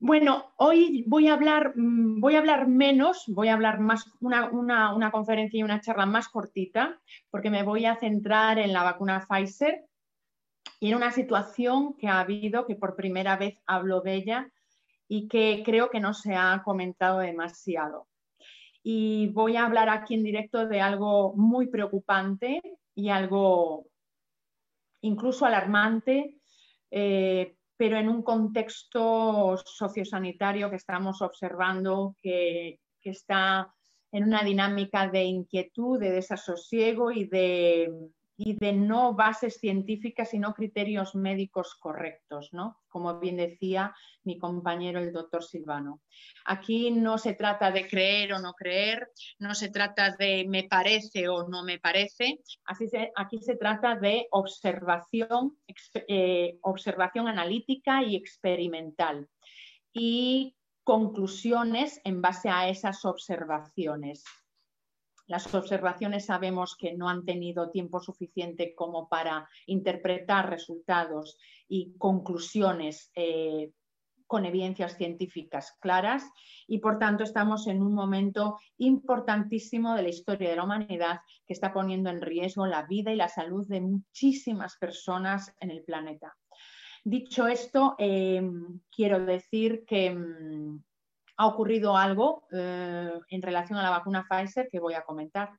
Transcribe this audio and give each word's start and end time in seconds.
Bueno, 0.00 0.52
hoy 0.56 1.02
voy 1.08 1.26
a 1.26 1.34
hablar, 1.34 1.72
mm, 1.76 2.20
voy 2.20 2.36
a 2.36 2.38
hablar 2.38 2.68
menos, 2.68 3.24
voy 3.26 3.48
a 3.48 3.54
hablar 3.54 3.80
más, 3.80 4.06
una, 4.20 5.10
conferencia 5.10 5.58
y 5.58 5.64
una 5.64 5.80
charla 5.80 6.06
más 6.06 6.28
cortita, 6.28 7.00
porque 7.30 7.50
me 7.50 7.64
voy 7.64 7.84
a 7.84 7.96
centrar 7.96 8.60
en 8.60 8.72
la 8.72 8.84
vacuna 8.84 9.26
Pfizer 9.28 9.86
y 10.78 10.90
en 10.90 10.96
una 10.96 11.10
situación 11.10 11.96
que 11.96 12.06
ha 12.06 12.20
habido, 12.20 12.64
que 12.64 12.76
por 12.76 12.94
primera 12.94 13.36
vez 13.36 13.58
hablo 13.66 14.00
de 14.00 14.14
ella 14.14 14.52
y 15.08 15.26
que 15.26 15.62
creo 15.64 15.90
que 15.90 15.98
no 15.98 16.14
se 16.14 16.36
ha 16.36 16.62
comentado 16.64 17.18
demasiado. 17.18 18.06
Y 18.84 19.28
voy 19.30 19.56
a 19.56 19.66
hablar 19.66 19.88
aquí 19.88 20.14
en 20.14 20.22
directo 20.22 20.68
de 20.68 20.80
algo 20.80 21.34
muy 21.34 21.66
preocupante 21.66 22.62
y 22.94 23.08
algo 23.08 23.86
incluso 25.00 25.44
alarmante, 25.44 26.36
eh, 26.92 27.57
pero 27.78 27.96
en 27.96 28.08
un 28.08 28.22
contexto 28.22 29.56
sociosanitario 29.56 30.68
que 30.68 30.76
estamos 30.76 31.22
observando 31.22 32.16
que, 32.20 32.80
está 33.04 33.72
en 34.12 34.24
una 34.24 34.42
dinámica 34.42 35.08
de 35.08 35.24
inquietud, 35.24 35.98
de 35.98 36.10
desasosiego 36.10 37.10
y 37.10 37.24
de, 37.24 37.90
y 38.40 38.54
de 38.54 38.72
no 38.72 39.14
bases 39.14 39.58
científicas, 39.58 40.30
sino 40.30 40.54
criterios 40.54 41.16
médicos 41.16 41.74
correctos, 41.74 42.50
¿no? 42.52 42.78
Como 42.86 43.18
bien 43.18 43.36
decía 43.36 43.92
mi 44.22 44.38
compañero 44.38 45.00
el 45.00 45.12
doctor 45.12 45.42
Silvano. 45.42 46.00
Aquí 46.44 46.92
no 46.92 47.18
se 47.18 47.34
trata 47.34 47.72
de 47.72 47.88
creer 47.88 48.32
o 48.34 48.38
no 48.38 48.54
creer, 48.54 49.08
no 49.40 49.56
se 49.56 49.70
trata 49.70 50.14
de 50.16 50.46
me 50.48 50.62
parece 50.64 51.28
o 51.28 51.48
no 51.48 51.64
me 51.64 51.80
parece, 51.80 52.38
Así 52.64 52.86
aquí 53.16 53.38
se 53.38 53.56
trata 53.56 53.96
de 53.96 54.28
observación, 54.30 55.58
eh, 56.06 56.58
observación 56.62 57.26
analítica 57.26 58.04
y 58.04 58.14
experimental 58.14 59.28
y 59.92 60.54
conclusiones 60.84 62.00
en 62.04 62.22
base 62.22 62.48
a 62.50 62.68
esas 62.68 63.04
observaciones. 63.04 64.22
Las 65.28 65.54
observaciones 65.54 66.24
sabemos 66.24 66.74
que 66.74 66.94
no 66.94 67.08
han 67.08 67.24
tenido 67.26 67.70
tiempo 67.70 68.00
suficiente 68.00 68.74
como 68.74 69.08
para 69.08 69.46
interpretar 69.66 70.48
resultados 70.48 71.38
y 71.68 71.92
conclusiones 71.98 73.12
eh, 73.14 73.72
con 74.26 74.46
evidencias 74.46 74.96
científicas 74.96 75.76
claras 75.80 76.24
y 76.66 76.78
por 76.78 76.98
tanto 76.98 77.24
estamos 77.24 77.66
en 77.66 77.82
un 77.82 77.92
momento 77.92 78.58
importantísimo 78.78 79.94
de 79.94 80.02
la 80.02 80.08
historia 80.08 80.48
de 80.48 80.56
la 80.56 80.64
humanidad 80.64 81.20
que 81.46 81.52
está 81.52 81.74
poniendo 81.74 82.08
en 82.08 82.22
riesgo 82.22 82.66
la 82.66 82.86
vida 82.86 83.12
y 83.12 83.16
la 83.16 83.28
salud 83.28 83.66
de 83.68 83.82
muchísimas 83.82 84.78
personas 84.78 85.54
en 85.60 85.70
el 85.70 85.84
planeta. 85.84 86.34
Dicho 87.04 87.46
esto, 87.46 87.96
eh, 87.98 88.42
quiero 88.90 89.24
decir 89.24 89.84
que 89.86 90.10
mm, 90.10 90.82
ha 91.38 91.46
ocurrido 91.46 91.96
algo 91.96 92.46
eh, 92.52 93.12
en 93.30 93.42
relación 93.42 93.78
a 93.78 93.82
la 93.82 93.90
vacuna 93.90 94.26
Pfizer 94.28 94.68
que 94.68 94.80
voy 94.80 94.94
a 94.94 95.04
comentar. 95.04 95.50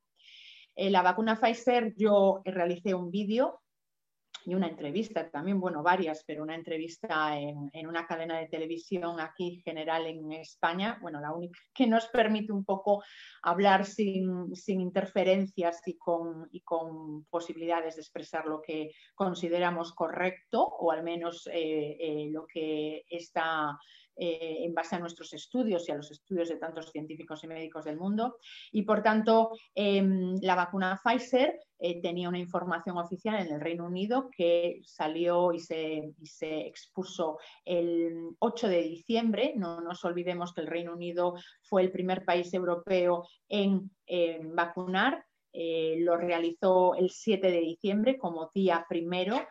Eh, 0.76 0.90
la 0.90 1.02
vacuna 1.02 1.40
Pfizer, 1.40 1.94
yo 1.96 2.42
realicé 2.44 2.94
un 2.94 3.10
vídeo 3.10 3.62
y 4.46 4.56
una 4.56 4.68
entrevista 4.68 5.30
también, 5.30 5.60
bueno, 5.60 5.84
varias, 5.84 6.24
pero 6.26 6.44
una 6.44 6.56
entrevista 6.56 7.38
en, 7.38 7.88
una 7.88 8.06
cadena 8.08 8.40
de 8.40 8.48
televisión 8.48 9.20
aquí 9.20 9.62
general 9.64 10.06
en 10.08 10.32
España, 10.34 10.98
bueno, 11.02 11.20
la 11.20 11.34
única 11.34 11.60
que 11.74 11.88
nos 11.88 12.08
permite 12.08 12.52
un 12.52 12.66
poco 12.66 13.04
hablar 13.42 13.86
sin, 13.86 14.52
interferencias 14.68 15.82
y 15.86 15.98
con, 15.98 16.48
y 16.52 16.62
con, 16.62 17.26
posibilidades 17.26 17.96
de 17.96 18.02
expresar 18.02 18.46
lo 18.46 18.62
que 18.62 18.92
consideramos 19.14 19.94
correcto 19.94 20.66
o 20.66 20.92
al 20.92 21.04
menos 21.04 21.48
eh, 21.52 22.30
lo 22.32 22.46
que 22.48 23.04
está 23.10 23.78
eh, 24.22 24.66
en 24.66 24.74
base 24.74 24.96
a 24.96 25.00
nuestros 25.00 25.34
estudios 25.34 25.88
y 25.88 25.94
a 25.94 25.96
los 25.96 26.12
estudios 26.12 26.50
de 26.50 26.58
tantos 26.58 26.92
científicos 26.92 27.42
y 27.44 27.48
médicos 27.48 27.86
del 27.86 27.98
mundo. 27.98 28.38
Y 28.72 28.82
por 28.82 29.02
tanto, 29.02 29.52
em, 29.74 30.36
la 30.42 30.56
vacuna 30.56 31.00
Pfizer 31.02 31.58
eh, 31.80 32.02
tenía 32.02 32.28
una 32.28 32.40
información 32.40 32.98
oficial 32.98 33.40
en 33.40 33.54
el 33.54 33.62
Reino 33.62 33.86
Unido 33.86 34.30
que 34.36 34.82
salió 34.84 35.54
y 35.54 35.60
se, 35.60 36.12
expuso 36.68 37.40
el 37.64 38.36
8 38.40 38.68
de 38.68 38.82
diciembre. 38.82 39.54
No 39.56 39.80
nos 39.80 40.04
olvidemos 40.04 40.54
que 40.54 40.62
el 40.62 40.68
Reino 40.68 40.94
Unido 40.94 41.36
fue 41.62 41.82
el 41.82 41.92
primer 41.92 42.26
país 42.26 42.54
europeo 42.54 43.26
en 43.48 43.90
vacunar. 44.54 45.24
Eh, 45.52 45.96
lo 46.00 46.16
realizó 46.16 46.94
el 46.96 47.10
7 47.10 47.50
de 47.52 47.62
diciembre 47.62 48.18
como 48.18 48.52
día 48.54 48.86
primero. 48.88 49.48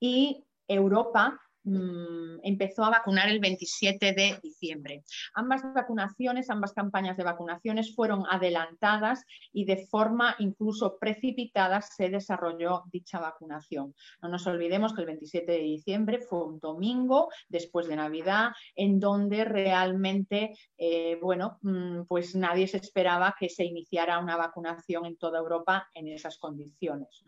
Y 0.00 0.44
Europa 0.66 1.40
Mm, 1.68 2.40
empezó 2.42 2.84
a 2.84 2.90
vacunar 2.90 3.28
el 3.28 3.40
27 3.40 4.12
de 4.12 4.38
diciembre. 4.42 5.02
Ambas 5.34 5.62
vacunaciones, 5.74 6.48
ambas 6.48 6.72
campañas 6.72 7.16
de 7.16 7.24
vacunaciones 7.24 7.94
fueron 7.94 8.24
adelantadas 8.30 9.24
y 9.52 9.64
de 9.64 9.86
forma 9.86 10.34
incluso 10.38 10.98
precipitada 10.98 11.82
se 11.82 12.08
desarrolló 12.08 12.84
dicha 12.90 13.18
vacunación. 13.18 13.94
No 14.22 14.28
nos 14.28 14.46
olvidemos 14.46 14.94
que 14.94 15.02
el 15.02 15.06
27 15.08 15.52
de 15.52 15.58
diciembre 15.58 16.20
fue 16.20 16.44
un 16.44 16.58
domingo 16.58 17.28
después 17.48 17.86
de 17.86 17.96
Navidad 17.96 18.52
en 18.74 18.98
donde 18.98 19.44
realmente, 19.44 20.54
eh, 20.78 21.18
bueno, 21.20 21.58
mm, 21.62 22.04
pues 22.08 22.34
nadie 22.34 22.66
se 22.66 22.78
esperaba 22.78 23.34
que 23.38 23.48
se 23.48 23.64
iniciara 23.64 24.18
una 24.18 24.36
vacunación 24.36 25.04
en 25.04 25.16
toda 25.16 25.38
Europa 25.38 25.88
en 25.94 26.08
esas 26.08 26.38
condiciones. 26.38 27.24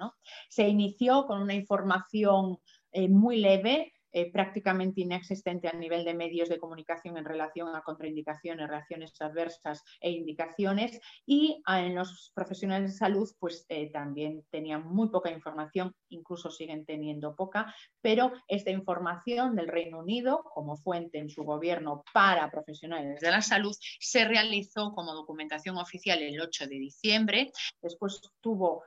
Se 0.48 0.66
inició 0.66 1.26
con 1.26 1.42
una 1.42 1.54
información 1.54 2.58
eh, 2.92 3.08
muy 3.08 3.38
leve 3.38 3.92
eh, 4.12 4.30
prácticamente 4.32 5.00
inexistente 5.00 5.68
a 5.68 5.72
nivel 5.72 6.04
de 6.04 6.14
medios 6.14 6.48
de 6.48 6.58
comunicación 6.58 7.16
en 7.16 7.24
relación 7.24 7.74
a 7.74 7.82
contraindicaciones, 7.82 8.68
reacciones 8.68 9.12
adversas 9.20 9.82
e 10.00 10.10
indicaciones. 10.10 11.00
Y 11.26 11.62
ah, 11.66 11.80
en 11.80 11.94
los 11.94 12.32
profesionales 12.34 12.92
de 12.92 12.98
salud 12.98 13.30
pues 13.38 13.66
eh, 13.68 13.90
también 13.90 14.44
tenían 14.50 14.86
muy 14.86 15.08
poca 15.10 15.30
información, 15.30 15.94
incluso 16.08 16.50
siguen 16.50 16.84
teniendo 16.84 17.34
poca, 17.36 17.74
pero 18.00 18.32
esta 18.48 18.70
información 18.70 19.56
del 19.56 19.68
Reino 19.68 20.00
Unido 20.00 20.42
como 20.54 20.76
fuente 20.76 21.18
en 21.18 21.30
su 21.30 21.44
gobierno 21.44 22.02
para 22.12 22.50
profesionales 22.50 23.20
de 23.20 23.30
la 23.30 23.42
salud 23.42 23.76
se 23.98 24.24
realizó 24.24 24.92
como 24.92 25.14
documentación 25.14 25.76
oficial 25.76 26.22
el 26.22 26.40
8 26.40 26.66
de 26.66 26.76
diciembre, 26.78 27.52
después 27.80 28.20
tuvo 28.40 28.82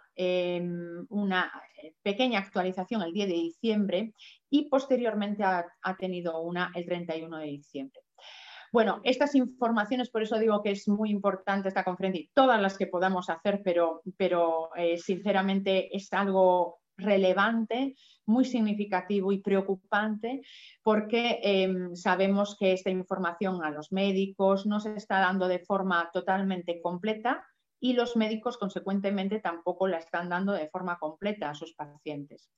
una 1.09 1.51
eh, 1.81 1.95
pequeña 2.01 2.39
actualización 2.39 3.01
el 3.01 3.13
10 3.13 3.27
de 3.27 3.33
diciembre 3.33 4.13
y 4.49 4.69
posteriormente 4.69 5.43
ha, 5.43 5.65
tenido 5.97 6.41
una 6.41 6.71
el 6.75 6.85
31 6.85 7.37
de 7.37 7.45
diciembre. 7.45 8.01
Bueno, 8.71 9.01
estas 9.03 9.35
informaciones, 9.35 10.09
por 10.09 10.23
eso 10.23 10.39
digo 10.39 10.63
que 10.63 10.71
es 10.71 10.87
muy 10.87 11.11
importante 11.11 11.67
esta 11.67 11.83
conferencia 11.83 12.21
y 12.21 12.29
todas 12.33 12.59
las 12.59 12.77
que 12.77 12.87
podamos 12.87 13.29
hacer, 13.29 13.61
pero, 13.63 14.01
pero 14.17 14.69
eh, 14.75 14.97
sinceramente 14.97 15.95
es 15.95 16.11
algo 16.11 16.79
relevante, 16.97 17.95
muy 18.25 18.45
significativo 18.45 19.31
y 19.31 19.41
preocupante 19.41 20.41
porque 20.83 21.39
em, 21.43 21.95
sabemos 21.95 22.55
que 22.57 22.73
esta 22.73 22.89
información 22.89 23.63
a 23.63 23.71
los 23.71 23.91
médicos 23.91 24.65
no 24.65 24.79
se 24.79 24.95
está 24.95 25.19
dando 25.19 25.47
de 25.47 25.59
forma 25.59 26.09
totalmente 26.13 26.81
completa 26.81 27.43
y 27.83 27.91
los 27.91 28.15
médicos, 28.15 28.57
consecuentemente, 28.57 29.41
tampoco 29.41 29.89
la 29.89 29.97
están 29.97 30.29
dando 30.29 30.53
de 30.53 30.69
forma 30.69 30.97
completa 30.97 31.49
a 31.49 31.53
sus 31.53 31.73
pacientes. 31.73 32.49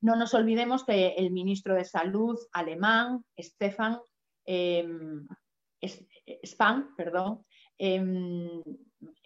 No 0.00 0.14
nos 0.14 0.34
olvidemos 0.34 0.84
que 0.84 1.14
el 1.16 1.32
ministro 1.32 1.74
de 1.74 1.84
Salud 1.84 2.38
alemán, 2.52 3.24
Stefan 3.36 3.98
em, 4.46 5.26
Spahn, 6.46 6.94
perdón, 6.96 7.44
em, 7.76 8.62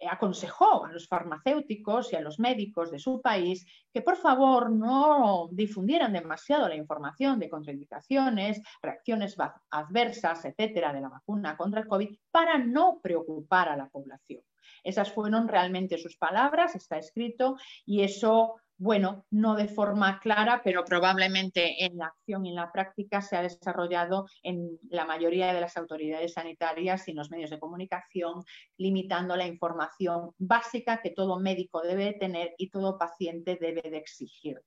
aconsejó 0.09 0.85
a 0.85 0.91
los 0.91 1.07
farmacéuticos 1.07 2.13
y 2.13 2.15
a 2.15 2.21
los 2.21 2.39
médicos 2.39 2.91
de 2.91 2.99
su 2.99 3.21
país 3.21 3.65
que 3.91 4.01
por 4.01 4.17
favor 4.17 4.71
no 4.71 5.49
difundieran 5.51 6.13
demasiado 6.13 6.67
la 6.67 6.75
información 6.75 7.39
de 7.39 7.49
contraindicaciones, 7.49 8.61
reacciones 8.81 9.35
adversas, 9.69 10.45
etcétera, 10.45 10.93
de 10.93 11.01
la 11.01 11.09
vacuna 11.09 11.57
contra 11.57 11.81
el 11.81 11.87
COVID 11.87 12.15
para 12.31 12.57
no 12.57 12.99
preocupar 13.01 13.69
a 13.69 13.77
la 13.77 13.89
población. 13.89 14.41
Esas 14.83 15.11
fueron 15.11 15.47
realmente 15.47 15.97
sus 15.97 16.17
palabras, 16.17 16.75
está 16.75 16.97
escrito, 16.97 17.57
y 17.85 18.01
eso, 18.01 18.55
bueno, 18.77 19.25
no 19.29 19.55
de 19.55 19.67
forma 19.67 20.19
clara, 20.19 20.61
pero 20.63 20.83
probablemente 20.83 21.85
en 21.85 21.97
la 21.97 22.07
acción 22.07 22.45
y 22.45 22.49
en 22.49 22.55
la 22.55 22.71
práctica 22.71 23.21
se 23.21 23.37
ha 23.37 23.41
desarrollado 23.41 24.25
en 24.41 24.79
la 24.89 25.05
mayoría 25.05 25.53
de 25.53 25.61
las 25.61 25.77
autoridades 25.77 26.33
sanitarias 26.33 27.07
y 27.07 27.11
en 27.11 27.17
los 27.17 27.29
medios 27.29 27.49
de 27.49 27.59
comunicación, 27.59 28.43
limitando 28.77 29.35
la 29.35 29.47
información 29.47 30.31
básica 30.37 31.01
que 31.01 31.11
todo 31.11 31.39
médico 31.39 31.81
debe 31.81 32.13
tener 32.13 32.55
y 32.57 32.69
todo 32.69 32.97
paciente 32.97 33.57
debe 33.59 33.89
de 33.89 33.97
exigir. 33.97 34.61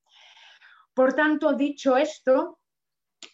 Por 0.94 1.12
tanto, 1.12 1.52
dicho 1.52 1.97
esto, 1.97 2.59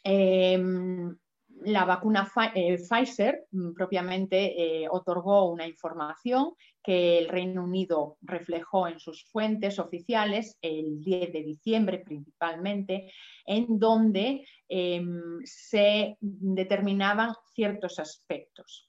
em, 0.02 1.16
la 1.64 1.84
vacuna 1.84 2.28
eh, 2.54 2.76
Pfizer 2.78 3.46
mm, 3.50 3.72
propiamente 3.72 4.82
eh, 4.82 4.88
otorgó 4.90 5.50
una 5.50 5.66
información 5.66 6.54
que 6.82 7.18
el 7.18 7.28
Reino 7.28 7.64
Unido 7.64 8.18
reflejó 8.22 8.88
en 8.88 8.98
sus 8.98 9.24
fuentes 9.24 9.78
oficiales 9.78 10.58
el 10.62 11.02
10 11.02 11.32
de 11.32 11.42
diciembre 11.42 11.98
principalmente, 11.98 13.12
en 13.46 13.78
donde 13.78 14.44
em, 14.68 15.40
se 15.44 16.16
determinaban 16.20 17.34
ciertos 17.54 17.98
aspectos. 17.98 18.88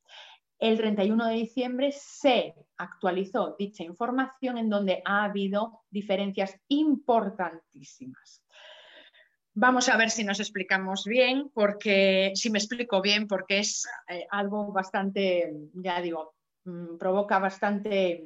El 0.57 0.77
31 0.77 1.27
de 1.27 1.35
diciembre 1.35 1.91
se 1.91 2.55
actualizó 2.77 3.55
dicha 3.59 3.83
información 3.83 4.57
en 4.57 4.69
donde 4.69 5.01
ha 5.05 5.25
habido 5.25 5.81
diferencias 5.89 6.55
importantísimas. 6.69 8.43
Vamos 9.55 9.87
a 9.87 9.97
ver 9.97 10.09
si 10.09 10.23
nos 10.23 10.39
explicamos 10.39 11.03
bien, 11.05 11.51
porque 11.53 12.31
si 12.33 12.49
me 12.49 12.57
explico 12.57 13.01
bien, 13.01 13.27
porque 13.27 13.59
es 13.59 13.85
eh, 14.07 14.25
algo 14.31 14.71
bastante, 14.71 15.53
ya 15.73 16.01
digo, 16.01 16.33
mm, 16.65 16.97
provoca 16.97 17.39
bastante 17.39 18.23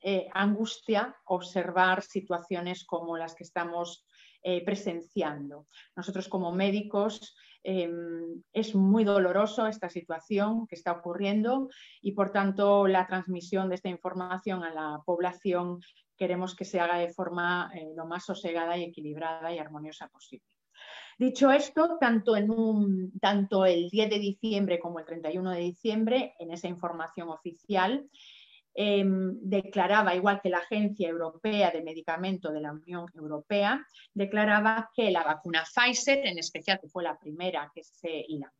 eh, 0.00 0.28
angustia 0.32 1.16
observar 1.24 2.02
situaciones 2.02 2.84
como 2.84 3.16
las 3.16 3.34
que 3.34 3.44
estamos 3.44 4.06
eh, 4.42 4.62
presenciando. 4.62 5.66
Nosotros 5.96 6.28
como 6.28 6.52
médicos 6.52 7.34
em, 7.62 8.42
es 8.52 8.74
muy 8.74 9.04
doloroso 9.04 9.66
esta 9.66 9.88
situación 9.88 10.66
que 10.66 10.74
está 10.74 10.92
ocurriendo 10.92 11.70
y 12.02 12.12
por 12.12 12.30
tanto 12.32 12.86
la 12.86 13.06
transmisión 13.06 13.70
de 13.70 13.76
esta 13.76 13.88
información 13.88 14.62
a 14.62 14.74
la 14.74 15.02
población 15.06 15.80
queremos 16.18 16.54
que 16.54 16.66
se 16.66 16.80
haga 16.80 16.98
de 16.98 17.08
forma 17.08 17.70
eh, 17.74 17.94
lo 17.96 18.04
más 18.04 18.26
sosegada 18.26 18.76
y 18.76 18.84
equilibrada 18.84 19.50
y 19.54 19.58
armoniosa 19.58 20.08
posible. 20.08 20.53
Dicho 21.18 21.50
esto, 21.50 21.96
tanto, 22.00 22.36
en 22.36 22.50
un, 22.50 23.12
tanto 23.20 23.64
el 23.64 23.88
10 23.88 24.10
de 24.10 24.18
diciembre 24.18 24.80
como 24.80 24.98
el 24.98 25.04
31 25.04 25.52
de 25.52 25.60
diciembre, 25.60 26.34
en 26.38 26.50
esa 26.50 26.66
información 26.66 27.28
oficial, 27.28 28.08
em, 28.74 29.38
declaraba, 29.40 30.16
igual 30.16 30.40
que 30.42 30.48
la 30.48 30.58
Agencia 30.58 31.08
Europea 31.08 31.70
de 31.70 31.82
Medicamento 31.82 32.50
de 32.50 32.60
la 32.60 32.72
Unión 32.72 33.06
Europea, 33.14 33.86
declaraba 34.12 34.90
que 34.92 35.12
la 35.12 35.22
vacuna 35.22 35.62
Pfizer, 35.62 36.26
en 36.26 36.38
especial 36.38 36.80
que 36.80 36.88
fue 36.88 37.04
la 37.04 37.16
primera 37.16 37.70
que 37.72 37.84
se, 37.84 38.24
y 38.26 38.38
la 38.38 38.52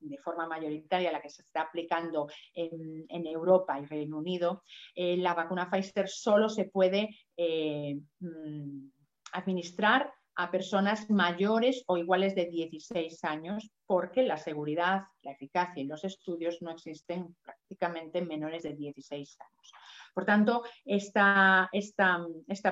de 0.00 0.18
forma 0.18 0.48
mayoritaria 0.48 1.12
la 1.12 1.22
que 1.22 1.30
se 1.30 1.42
está 1.42 1.62
aplicando 1.62 2.28
en, 2.52 3.26
Europa 3.26 3.78
y 3.78 3.86
Reino 3.86 4.18
Unido, 4.18 4.64
eh, 4.96 5.16
la 5.16 5.34
vacuna 5.34 5.70
Pfizer 5.70 6.08
solo 6.08 6.48
se 6.48 6.64
puede 6.64 7.16
eh, 7.36 7.96
mm, 8.18 8.88
administrar 9.32 10.12
a 10.36 10.50
personas 10.50 11.10
mayores 11.10 11.84
o 11.86 11.96
iguales 11.96 12.34
de 12.34 12.46
16 12.46 13.24
años, 13.24 13.70
porque 13.86 14.22
la 14.22 14.36
seguridad, 14.36 15.02
la 15.22 15.32
eficacia 15.32 15.82
y 15.82 15.86
los 15.86 16.04
estudios 16.04 16.62
no 16.62 16.70
existen 16.70 17.36
prácticamente 17.42 18.18
en 18.18 18.28
menores 18.28 18.62
de 18.62 18.74
16 18.74 19.38
años. 19.40 19.72
Por 20.14 20.24
tanto, 20.24 20.64
esta, 20.84 21.70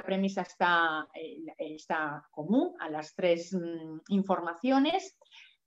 premisa 0.05 0.43
está, 0.43 1.07
eh, 1.15 1.45
está, 1.59 2.27
común 2.31 2.75
a 2.81 2.89
las 2.89 3.15
tres 3.15 3.53
mm, 3.53 4.01
informaciones 4.09 5.17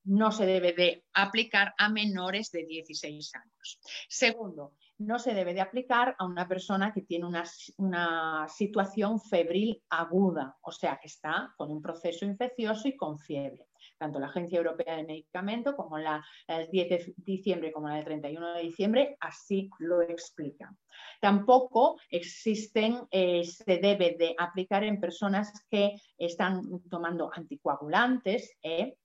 no 0.03 0.31
se 0.31 0.45
debe 0.45 0.73
de 0.73 1.03
aplicar 1.13 1.73
a 1.77 1.89
menores 1.89 2.51
de 2.51 2.65
16 2.65 3.35
años. 3.35 3.79
Segundo, 4.09 4.73
no 5.05 5.19
se 5.19 5.33
debe 5.33 5.53
de 5.53 5.61
aplicar 5.61 6.15
a 6.17 6.25
una 6.25 6.47
persona 6.47 6.93
que 6.93 7.01
tiene 7.01 7.25
una, 7.25 8.47
situación 8.47 9.19
febril 9.19 9.81
aguda, 9.89 10.57
o 10.61 10.71
sea, 10.71 10.97
que 11.01 11.07
está 11.07 11.53
con 11.57 11.71
un 11.71 11.81
proceso 11.81 12.25
infeccioso 12.25 12.87
y 12.87 12.95
con 12.95 13.19
fiebre. 13.19 13.67
Tanto 13.97 14.19
la 14.19 14.27
Agencia 14.27 14.57
Europea 14.57 14.95
de 14.95 15.03
Medicamento 15.03 15.75
como 15.75 15.97
la, 15.97 16.23
del 16.47 16.69
10 16.69 16.89
de 16.89 17.13
diciembre 17.17 17.71
como 17.71 17.87
la 17.87 17.95
del 17.95 18.05
31 18.05 18.53
de 18.53 18.61
diciembre 18.61 19.17
así 19.19 19.69
lo 19.79 20.01
explican. 20.01 20.77
Tampoco 21.19 21.97
existen, 22.09 23.01
eh, 23.11 23.43
se 23.43 23.77
debe 23.77 24.15
de 24.17 24.35
aplicar 24.37 24.83
en 24.83 24.99
personas 24.99 25.51
que 25.69 25.95
están 26.17 26.61
tomando 26.89 27.31
anticoagulantes, 27.33 28.55
eh, 28.61 28.95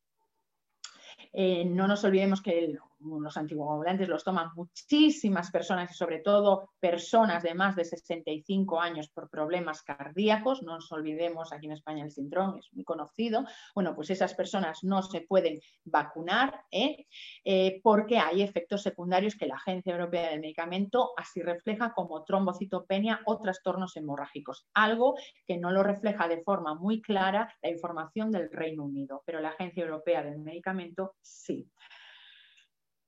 eh, 1.32 1.64
no 1.64 1.86
nos 1.86 2.04
olvidemos 2.04 2.40
que 2.40 2.58
el, 2.58 2.78
los 3.20 3.36
anticoagulantes 3.36 4.08
los 4.08 4.24
toman 4.24 4.50
muchísimas 4.54 5.50
personas 5.50 5.90
y 5.90 5.94
sobre 5.94 6.20
todo 6.20 6.70
personas 6.80 7.42
de 7.42 7.54
más 7.54 7.76
de 7.76 7.84
65 7.84 8.80
años 8.80 9.08
por 9.08 9.28
problemas 9.28 9.82
cardíacos. 9.82 10.62
No 10.62 10.74
nos 10.74 10.90
olvidemos, 10.92 11.52
aquí 11.52 11.66
en 11.66 11.72
España 11.72 12.04
el 12.04 12.10
síndrome 12.10 12.60
es 12.60 12.72
muy 12.72 12.84
conocido. 12.84 13.44
Bueno, 13.74 13.94
pues 13.94 14.10
esas 14.10 14.34
personas 14.34 14.82
no 14.82 15.02
se 15.02 15.22
pueden 15.22 15.60
vacunar 15.84 16.64
¿eh? 16.70 17.06
Eh, 17.44 17.80
porque 17.82 18.18
hay 18.18 18.42
efectos 18.42 18.82
secundarios 18.82 19.36
que 19.36 19.46
la 19.46 19.56
Agencia 19.56 19.92
Europea 19.92 20.30
del 20.30 20.40
Medicamento 20.40 21.12
así 21.16 21.42
refleja 21.42 21.92
como 21.92 22.24
trombocitopenia 22.24 23.20
o 23.26 23.38
trastornos 23.38 23.96
hemorrágicos, 23.96 24.66
algo 24.74 25.16
que 25.46 25.58
no 25.58 25.70
lo 25.70 25.82
refleja 25.82 26.28
de 26.28 26.42
forma 26.42 26.74
muy 26.74 27.00
clara 27.00 27.54
la 27.62 27.70
información 27.70 28.30
del 28.30 28.50
Reino 28.50 28.84
Unido, 28.84 29.22
pero 29.24 29.40
la 29.40 29.50
Agencia 29.50 29.84
Europea 29.84 30.22
del 30.22 30.38
Medicamento 30.38 31.14
sí. 31.20 31.70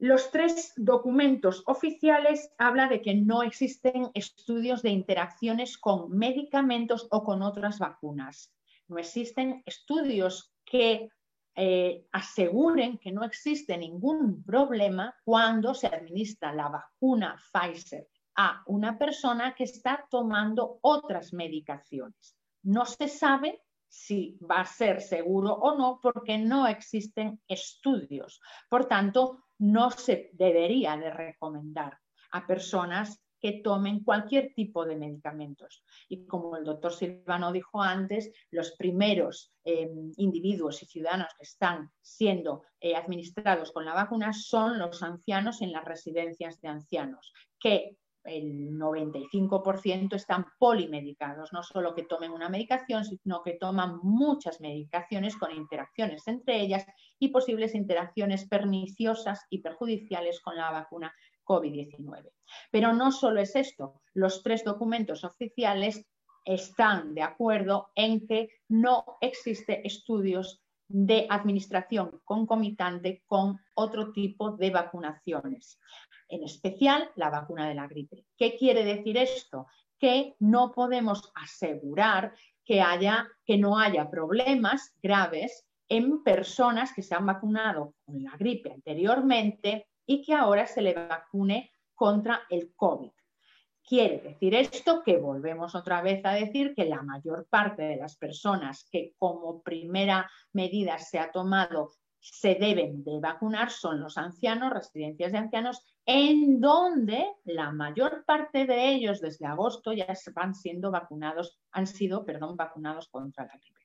Los 0.01 0.31
tres 0.31 0.73
documentos 0.77 1.65
oficiales 1.67 2.53
hablan 2.57 2.89
de 2.89 3.03
que 3.03 3.15
no 3.17 3.43
existen 3.43 4.11
estudios 4.15 4.81
de 4.83 4.91
interacciones 4.91 5.77
con 5.77 6.17
medicamentos 6.17 7.09
o 7.11 7.25
con 7.25 7.43
otras 7.43 7.81
vacunas. 7.81 8.55
No 8.87 8.99
existen 8.99 9.63
estudios 9.67 10.55
que 10.65 11.11
eh, 11.57 12.07
aseguren 12.13 12.99
que 12.99 13.11
no 13.11 13.25
existe 13.25 13.77
ningún 13.77 14.45
problema 14.45 15.17
cuando 15.25 15.75
se 15.75 15.89
administra 15.89 16.55
la 16.55 16.69
vacuna 16.69 17.37
Pfizer 17.53 18.07
a 18.37 18.63
una 18.67 18.97
persona 18.97 19.53
que 19.53 19.65
está 19.65 20.07
tomando 20.09 20.79
otras 20.83 21.33
medicaciones. 21.33 22.37
No 22.63 22.87
se 22.87 23.09
sabe 23.09 23.65
si 23.89 24.39
va 24.49 24.61
a 24.61 24.65
ser 24.65 25.01
seguro 25.01 25.55
o 25.55 25.77
no 25.77 25.99
porque 26.01 26.39
no 26.39 26.69
existen 26.69 27.41
estudios. 27.49 28.41
Por 28.71 28.85
tanto, 28.85 29.43
no 29.59 29.91
se 29.91 30.31
debería 30.33 30.97
de 30.97 31.11
recomendar 31.11 31.99
a 32.33 32.47
personas 32.47 33.21
que 33.41 33.61
tomen 33.63 34.03
cualquier 34.03 34.53
tipo 34.55 34.85
de 34.85 34.97
medicamentos. 34.97 35.85
Y 36.09 36.27
como 36.27 36.57
el 36.57 36.65
doctor 36.65 36.93
Silvano 36.93 37.53
dijo 37.53 37.81
antes, 37.81 38.33
los 38.51 38.73
primeros 38.73 39.53
em, 39.65 40.13
individuos 40.17 40.83
y 40.83 40.87
ciudadanos 40.87 41.29
que 41.37 41.45
están 41.45 41.91
siendo 42.01 42.65
eh, 42.81 42.97
administrados 42.97 43.73
con 43.73 43.85
la 43.85 43.95
vacuna 43.95 44.33
son 44.33 44.79
los 44.79 45.03
ancianos 45.03 45.63
en 45.63 45.73
las 45.73 45.85
residencias 45.85 46.61
de 46.61 46.69
ancianos, 46.69 47.33
que 47.61 47.97
el 48.29 48.79
95% 48.79 50.15
están 50.15 50.47
polimedicados, 50.59 51.53
no 51.53 51.63
solo 51.63 51.95
que 51.95 52.05
tomen 52.05 52.33
una 52.33 52.49
medicación, 52.49 53.05
sino 53.05 53.43
que 53.43 53.55
toman 53.55 53.99
muchas 54.03 54.61
medicaciones 54.61 55.37
con 55.37 55.55
interacciones 55.55 56.27
entre 56.29 56.61
ellas 56.61 56.87
y 57.19 57.29
posibles 57.29 57.75
interacciones 57.75 58.47
perniciosas 58.47 59.47
y 59.51 59.61
perjudiciales 59.61 60.41
con 60.41 60.57
la 60.57 60.71
vacuna 60.71 61.15
COVID-19. 61.45 62.31
Pero 62.71 62.93
no 62.93 63.11
solo 63.11 63.41
es 63.41 63.57
esto, 63.57 64.03
los 64.15 64.43
tres 64.43 64.65
documentos 64.65 65.25
oficiales 65.25 66.07
están 66.45 67.15
de 67.15 67.23
acuerdo 67.23 67.91
en 67.95 68.27
que 68.27 68.49
no 68.69 69.05
existe 69.21 69.87
estudios 69.87 70.63
de 70.89 71.27
administración 71.29 72.21
concomitante 72.25 73.23
con 73.27 73.61
otro 73.75 74.13
tipo 74.13 74.53
de 74.53 74.71
vacunaciones 74.71 75.79
en 76.29 76.45
especial 76.45 77.11
la 77.17 77.31
vacuna 77.31 77.69
de 77.69 77.75
la 77.75 77.87
gripe. 77.87 78.25
¿Qué 78.37 78.57
quiere 78.57 78.85
decir 78.85 79.17
esto? 79.17 79.67
Que 79.99 80.35
no 80.39 80.73
podemos 80.73 81.33
asegurar 81.35 82.35
que, 82.65 83.59
no 83.59 83.79
haya 83.79 84.11
problemas 84.11 84.95
graves 85.03 85.67
en 85.89 86.23
personas 86.23 86.93
que 86.93 87.03
se 87.03 87.15
han 87.15 87.25
vacunado 87.25 87.95
con 88.05 88.23
la 88.23 88.37
gripe 88.37 88.71
anteriormente 88.71 89.89
y 90.05 90.23
que 90.23 90.35
ahora 90.35 90.67
se 90.67 90.83
le 90.83 90.93
vacune 90.93 91.71
contra 91.95 92.43
el 92.51 92.75
COVID. 92.77 93.11
Quiere 93.83 94.19
decir 94.19 94.55
esto 94.55 95.03
que 95.03 95.17
volvemos 95.17 95.75
otra 95.75 96.03
vez 96.03 96.23
a 96.27 96.33
decir 96.33 96.75
que 96.75 96.85
la 96.85 97.01
mayor 97.01 97.47
parte 97.49 97.85
de 97.85 97.97
las 97.97 98.17
personas 98.17 98.87
que 98.91 99.15
como 99.19 99.63
primera 99.63 100.31
medida 100.53 100.99
se 100.99 101.19
ha 101.19 101.33
tomado 101.33 101.93
se 102.21 102.55
deben 102.57 103.05
de 103.05 103.21
vacunar 103.21 103.71
son 103.71 104.01
los 104.01 104.19
ancianos, 104.19 104.73
residencias 104.73 105.33
de 105.33 105.39
ancianos, 105.39 105.83
en 106.05 106.61
donde 106.61 107.27
la 107.45 107.71
mayor 107.71 108.25
parte 108.25 108.67
de 108.67 108.89
ellos 108.89 109.21
desde 109.21 109.47
agosto 109.47 109.93
ya 109.93 110.07
van 110.35 110.55
siendo 110.55 110.91
vacunados, 110.91 111.59
han 111.73 111.87
sido, 111.87 112.25
perdón, 112.25 112.57
vacunados 112.57 113.09
contra 113.09 113.45
la 113.45 113.53
gripe. 113.53 113.79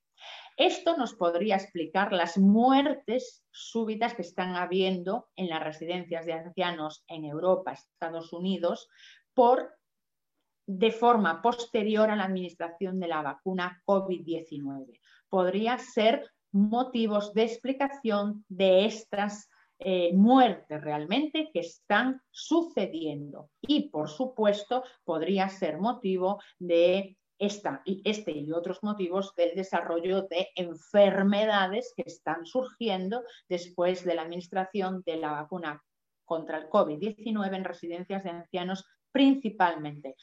Esto 0.56 0.98
nos 0.98 1.16
podría 1.16 1.56
explicar 1.56 2.14
las 2.14 2.38
muertes 2.38 3.44
súbitas 3.52 4.14
que 4.14 4.22
están 4.22 4.56
habiendo 4.56 5.28
en 5.36 5.50
las 5.50 5.64
residencias 5.64 6.26
de 6.26 6.34
ancianos 6.34 7.04
en 7.08 7.26
Europa, 7.26 7.74
Estados 7.74 8.32
Unidos, 8.34 8.88
por 9.34 9.76
de 10.66 10.92
forma 10.92 11.42
posterior 11.42 12.10
a 12.10 12.16
la 12.16 12.26
administración 12.26 13.00
de 13.00 13.08
la 13.08 13.22
vacuna 13.22 13.82
COVID-19. 13.86 15.00
Podría 15.28 15.78
ser 15.78 16.32
motivos 16.54 17.34
de 17.34 17.44
explicación 17.44 18.46
de 18.48 18.86
estas 18.86 19.50
eh, 19.80 20.14
muertes 20.14 20.82
realmente 20.82 21.50
que 21.52 21.60
están 21.60 22.22
sucediendo. 22.32 23.50
Y 23.62 23.90
por 23.90 24.08
supuesto 24.08 24.84
podría 25.04 25.50
ser 25.50 25.78
motivo 25.80 26.42
de 26.60 27.18
esta, 27.38 27.82
este 27.86 28.32
y 28.32 28.52
otros 28.52 28.82
motivos 28.84 29.34
del 29.36 29.56
desarrollo 29.56 30.22
de 30.24 30.50
enfermedades 30.56 31.92
que 31.98 32.04
están 32.06 32.46
surgiendo 32.46 33.24
después 33.50 34.06
de 34.06 34.16
la 34.16 34.22
administración 34.22 35.04
de 35.06 35.18
la 35.18 35.32
vacuna 35.32 35.84
contra 36.24 36.60
el 36.60 36.70
COVID-19 36.70 37.56
en 37.56 37.64
residencias 37.66 38.24
de 38.24 38.30
ancianos 38.30 38.86
principalmente. 39.14 40.16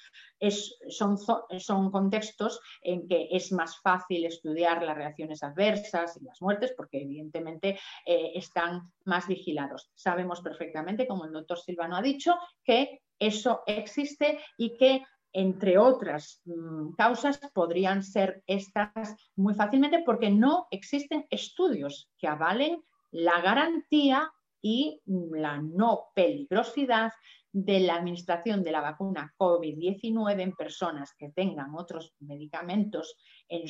son, 0.88 1.90
contextos 1.90 2.60
en 2.82 3.06
que 3.08 3.28
es 3.30 3.52
más 3.52 3.80
fácil 3.80 4.26
estudiar 4.26 4.82
las 4.82 4.96
reacciones 4.96 5.42
adversas 5.42 6.18
y 6.20 6.24
las 6.24 6.42
muertes 6.42 6.74
porque 6.76 7.00
evidentemente 7.00 7.78
eh, 8.04 8.32
están 8.34 8.92
más 9.04 9.28
vigilados. 9.28 9.90
Sabemos 9.94 10.42
perfectamente, 10.42 11.06
como 11.06 11.24
el 11.24 11.32
doctor 11.32 11.58
Silvano 11.58 11.96
ha 11.96 12.02
dicho, 12.02 12.34
que 12.64 13.00
eso 13.18 13.62
existe 13.66 14.40
y 14.58 14.76
que 14.76 15.04
entre 15.32 15.78
otras 15.78 16.42
mm, 16.44 16.94
causas 16.96 17.38
podrían 17.54 18.02
ser 18.02 18.42
estas 18.46 19.14
muy 19.36 19.54
fácilmente 19.54 20.02
porque 20.04 20.30
no 20.30 20.66
existen 20.72 21.26
estudios 21.30 22.10
que 22.18 22.26
avalen 22.26 22.82
la 23.12 23.40
garantía 23.40 24.32
y 24.62 25.00
la 25.06 25.58
no 25.58 26.10
peligrosidad 26.14 27.12
de 27.52 27.80
la 27.80 27.96
administración 27.96 28.62
de 28.62 28.72
la 28.72 28.80
vacuna 28.80 29.34
COVID-19 29.36 30.40
en 30.40 30.52
personas 30.52 31.14
que 31.18 31.30
tengan 31.30 31.74
otros 31.74 32.14
medicamentos 32.20 33.16
en, 33.48 33.64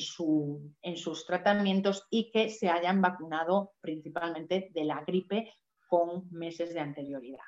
en, 0.81 0.97
sus 0.97 1.25
tratamientos 1.25 2.07
y 2.11 2.31
que 2.31 2.49
se 2.49 2.69
hayan 2.69 3.01
vacunado 3.01 3.73
principalmente 3.81 4.69
de 4.73 4.83
la 4.83 5.03
gripe 5.03 5.51
con 5.87 6.29
meses 6.31 6.73
de 6.73 6.79
anterioridad. 6.79 7.43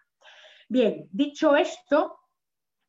Bien, 0.68 1.08
dicho 1.12 1.56
esto, 1.56 2.18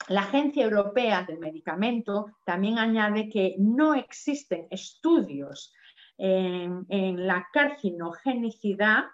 la 0.08 0.22
Agencia 0.22 0.64
Europea 0.64 1.24
del 1.24 1.38
Medicamento 1.38 2.26
también 2.44 2.78
añade 2.78 3.28
que 3.28 3.54
no 3.58 3.94
existen 3.94 4.66
estudios 4.70 5.72
en, 6.18 7.26
la 7.26 7.46
carcinogenicidad 7.52 9.04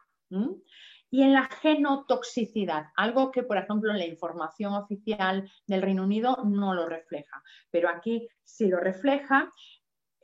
y 1.10 1.22
en 1.22 1.32
la 1.32 1.44
genotoxicidad, 1.44 2.86
algo 2.96 3.30
que, 3.30 3.42
por 3.42 3.58
ejemplo, 3.58 3.92
la 3.92 4.06
información 4.06 4.74
oficial 4.74 5.50
del 5.66 5.82
Reino 5.82 6.04
Unido 6.04 6.38
no 6.44 6.74
lo 6.74 6.86
refleja, 6.86 7.42
pero 7.70 7.88
aquí 7.88 8.28
sí 8.44 8.68
lo 8.68 8.78
refleja. 8.78 9.52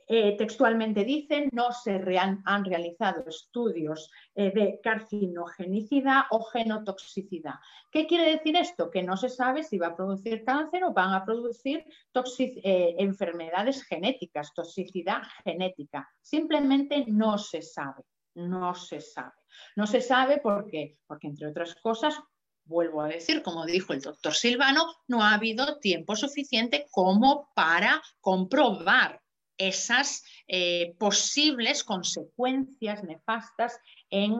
Eh, 0.09 0.37
textualmente 0.37 1.03
dicen, 1.03 1.49
no 1.51 1.73
se 1.73 2.01
han 2.45 2.63
realizado 2.63 3.25
estudios 3.27 4.09
eh, 4.35 4.53
de 4.53 4.79
carcinogenicidad 4.81 6.21
o 6.31 6.43
genotoxicidad. 6.43 7.55
¿Qué 7.91 8.07
quiere 8.07 8.31
decir 8.31 8.55
esto? 8.55 8.89
Que 8.89 9.03
no 9.03 9.17
se 9.17 9.27
sabe 9.27 9.63
si 9.63 9.77
va 9.77 9.87
a 9.87 9.95
producir 9.97 10.45
cáncer 10.45 10.85
o 10.85 10.93
van 10.93 11.13
a 11.13 11.25
producir 11.25 11.83
eh, 12.39 12.95
enfermedades 12.99 13.83
genéticas, 13.83 14.53
toxicidad 14.53 15.23
genética. 15.43 16.07
Simplemente 16.21 17.03
no 17.09 17.37
se 17.37 17.61
sabe, 17.61 18.05
no 18.37 18.75
se 18.75 19.01
sabe. 19.01 19.33
No 19.75 19.87
se 19.87 20.01
sabe 20.01 20.37
por 20.37 20.69
qué, 20.69 20.97
porque 21.07 21.27
entre 21.27 21.47
otras 21.47 21.75
cosas, 21.75 22.19
vuelvo 22.65 23.01
a 23.01 23.07
decir, 23.07 23.41
como 23.41 23.65
dijo 23.65 23.93
el 23.93 24.01
doctor 24.01 24.33
Silvano, 24.33 24.85
no 25.07 25.23
ha 25.23 25.33
habido 25.33 25.79
tiempo 25.79 26.15
suficiente 26.15 26.85
como 26.91 27.49
para 27.55 28.01
comprobar 28.21 29.21
esas 29.57 30.23
eh, 30.47 30.95
posibles 30.99 31.83
consecuencias 31.83 33.03
nefastas 33.03 33.79
en, 34.09 34.35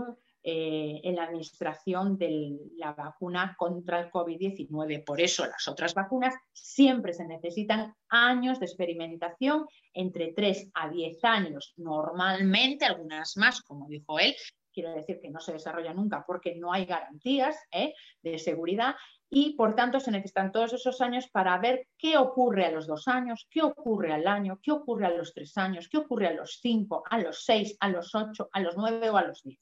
eh, 0.50 1.02
en, 1.04 1.18
la 1.18 1.26
administración 1.26 2.18
de 2.18 2.58
la 2.78 2.94
vacuna 2.94 3.54
contra 3.58 4.00
el 4.00 4.10
COVID-19. 4.10 5.04
Por 5.04 5.20
eso 5.20 5.46
las 5.46 5.68
otras 5.68 5.94
vacunas 5.94 6.36
siempre 6.54 7.12
se 7.12 7.28
necesitan 7.28 7.94
años 8.08 8.58
de 8.58 8.68
experimentación, 8.68 9.66
entre 9.94 10.32
3 10.32 10.70
a 10.74 10.88
10 10.88 11.22
años 11.26 11.74
normalmente, 11.76 12.86
algunas 12.86 13.36
más, 13.36 13.62
como 13.62 13.90
dijo 13.90 14.20
él, 14.20 14.34
quiero 14.72 14.94
decir 14.94 15.20
que 15.22 15.30
no 15.30 15.42
se 15.42 15.52
desarrolla 15.52 15.94
nunca 15.94 16.24
porque 16.26 16.56
no 16.56 16.72
hay 16.72 16.86
garantías 16.86 17.58
¿eh? 17.74 17.94
de 18.22 18.40
seguridad 18.40 18.96
y 19.30 19.54
por 19.58 19.76
tanto 19.76 20.00
se 20.00 20.12
necesitan 20.12 20.54
todos 20.54 20.72
esos 20.72 21.02
años 21.02 21.28
para 21.30 21.58
ver 21.58 21.88
qué 21.98 22.18
ocurre 22.18 22.68
a 22.68 22.72
los 22.72 22.88
dos 22.88 23.10
años, 23.10 23.48
qué 23.50 23.64
ocurre 23.64 24.14
al 24.14 24.26
año, 24.28 24.62
qué 24.64 24.72
ocurre 24.72 25.08
a 25.08 25.10
los 25.10 25.34
tres 25.34 25.58
años, 25.58 25.90
qué 25.90 25.98
ocurre 25.98 26.28
a 26.28 26.34
los 26.34 26.60
cinco, 26.62 27.04
a 27.10 27.18
los 27.18 27.44
seis, 27.44 27.76
a 27.82 27.90
los 27.90 28.16
ocho, 28.16 28.48
a 28.54 28.62
los 28.62 28.78
nueve 28.78 29.10
o 29.10 29.18
a 29.18 29.24
los 29.24 29.44
diez. 29.44 29.60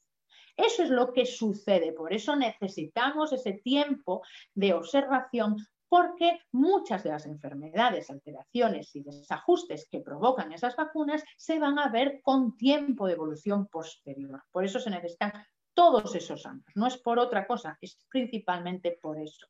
Eso 0.56 0.84
es 0.84 0.90
lo 0.90 1.12
que 1.12 1.26
sucede, 1.26 1.92
por 1.92 2.14
eso 2.14 2.36
necesitamos 2.36 3.34
ese 3.34 3.54
tiempo 3.54 4.22
de 4.54 4.74
observación 4.74 5.58
porque 5.88 6.40
muchas 6.52 7.04
de 7.04 7.12
las 7.12 7.26
enfermedades, 7.26 8.10
alteraciones 8.10 8.96
y 8.96 9.04
desajustes 9.04 9.88
que 9.90 10.02
provocan 10.02 10.52
esas 10.52 10.76
vacunas 10.76 11.24
se 11.38 11.60
van 11.60 11.80
a 11.80 11.90
ver 11.90 12.22
con 12.22 12.58
tiempo 12.58 13.08
de 13.08 13.14
evolución 13.14 13.68
posterior. 13.68 14.44
Por 14.52 14.66
eso 14.66 14.80
se 14.80 14.90
necesitan 14.90 15.32
todos 15.74 16.16
esos 16.16 16.46
años. 16.46 16.66
No 16.76 16.88
es 16.88 16.98
por 16.98 17.20
otra 17.20 17.46
cosa, 17.46 17.78
es 17.82 17.98
principalmente 18.10 18.98
por 19.02 19.20
eso. 19.20 19.48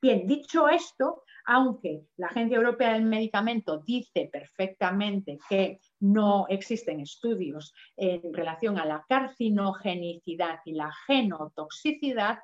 Bien, 0.00 0.26
dicho 0.26 0.68
esto, 0.68 1.22
aunque 1.46 2.02
la 2.16 2.26
Agencia 2.26 2.56
Europea 2.56 2.94
del 2.94 3.04
Medicamento 3.04 3.78
dice 3.78 4.28
perfectamente 4.32 5.38
que 5.48 5.80
no 6.00 6.46
existen 6.48 7.00
estudios 7.00 7.72
en 7.96 8.32
relación 8.34 8.78
a 8.78 8.84
la 8.84 9.04
carcinogenicidad 9.08 10.60
y 10.64 10.72
la 10.72 10.92
genotoxicidad, 11.06 12.38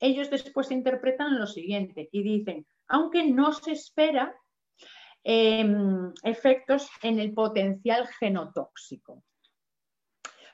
ellos 0.00 0.30
después 0.30 0.70
interpretan 0.70 1.38
lo 1.38 1.46
siguiente 1.46 2.08
y 2.12 2.22
dicen, 2.22 2.66
aunque 2.88 3.24
no 3.24 3.52
se 3.52 3.72
espera 3.72 4.34
em, 5.22 6.12
efectos 6.22 6.88
en 7.02 7.18
el 7.18 7.32
potencial 7.34 8.06
genotóxico. 8.06 9.22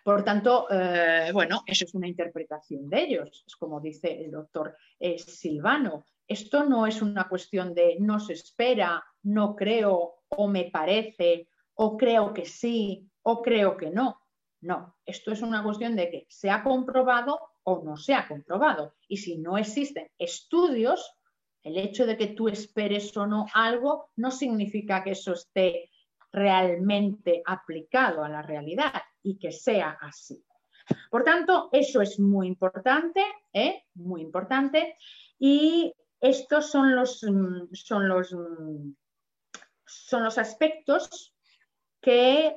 Por 0.02 0.24
tanto, 0.24 0.66
eh, 0.68 1.30
bueno, 1.32 1.62
eso 1.64 1.84
es 1.84 1.94
una 1.94 2.08
interpretación 2.08 2.90
de 2.90 3.02
ellos, 3.02 3.44
es 3.46 3.54
como 3.54 3.80
dice 3.80 4.24
el 4.24 4.32
doctor 4.32 4.76
eh, 4.98 5.16
Silvano. 5.16 6.06
Esto 6.26 6.64
no 6.64 6.88
es 6.88 7.00
una 7.02 7.28
cuestión 7.28 7.72
de 7.72 7.96
no 8.00 8.18
se 8.18 8.32
espera, 8.32 9.04
no 9.22 9.54
creo 9.54 10.24
o 10.28 10.48
me 10.48 10.64
parece, 10.72 11.48
o 11.74 11.96
creo 11.96 12.34
que 12.34 12.46
sí, 12.46 13.08
o 13.22 13.42
creo 13.42 13.76
que 13.76 13.90
no. 13.90 14.18
No, 14.60 14.96
esto 15.06 15.32
es 15.32 15.42
una 15.42 15.62
cuestión 15.62 15.94
de 15.94 16.10
que 16.10 16.26
se 16.28 16.50
ha 16.50 16.64
comprobado 16.64 17.38
o 17.62 17.82
no 17.84 17.96
se 17.96 18.14
ha 18.14 18.26
comprobado. 18.26 18.94
Y 19.06 19.18
si 19.18 19.38
no 19.38 19.56
existen 19.56 20.10
estudios, 20.18 21.14
el 21.62 21.78
hecho 21.78 22.06
de 22.06 22.16
que 22.16 22.28
tú 22.28 22.48
esperes 22.48 23.16
o 23.16 23.26
no 23.26 23.46
algo 23.54 24.10
no 24.16 24.32
significa 24.32 25.04
que 25.04 25.12
eso 25.12 25.32
esté 25.32 25.90
realmente 26.32 27.42
aplicado 27.44 28.24
a 28.24 28.28
la 28.28 28.42
realidad 28.42 29.02
y 29.22 29.38
que 29.38 29.52
sea 29.52 29.98
así. 30.00 30.44
Por 31.10 31.24
tanto, 31.24 31.68
eso 31.72 32.00
es 32.02 32.18
muy 32.18 32.46
importante, 32.48 33.24
¿eh? 33.52 33.84
muy 33.94 34.20
importante. 34.20 34.96
Y 35.38 35.92
estos 36.20 36.70
son 36.70 36.94
los, 36.94 37.22
mm, 37.22 37.72
son 37.72 38.08
los, 38.08 38.32
mm, 38.32 38.94
son 39.86 40.24
los 40.24 40.38
aspectos 40.38 41.34
que 42.00 42.56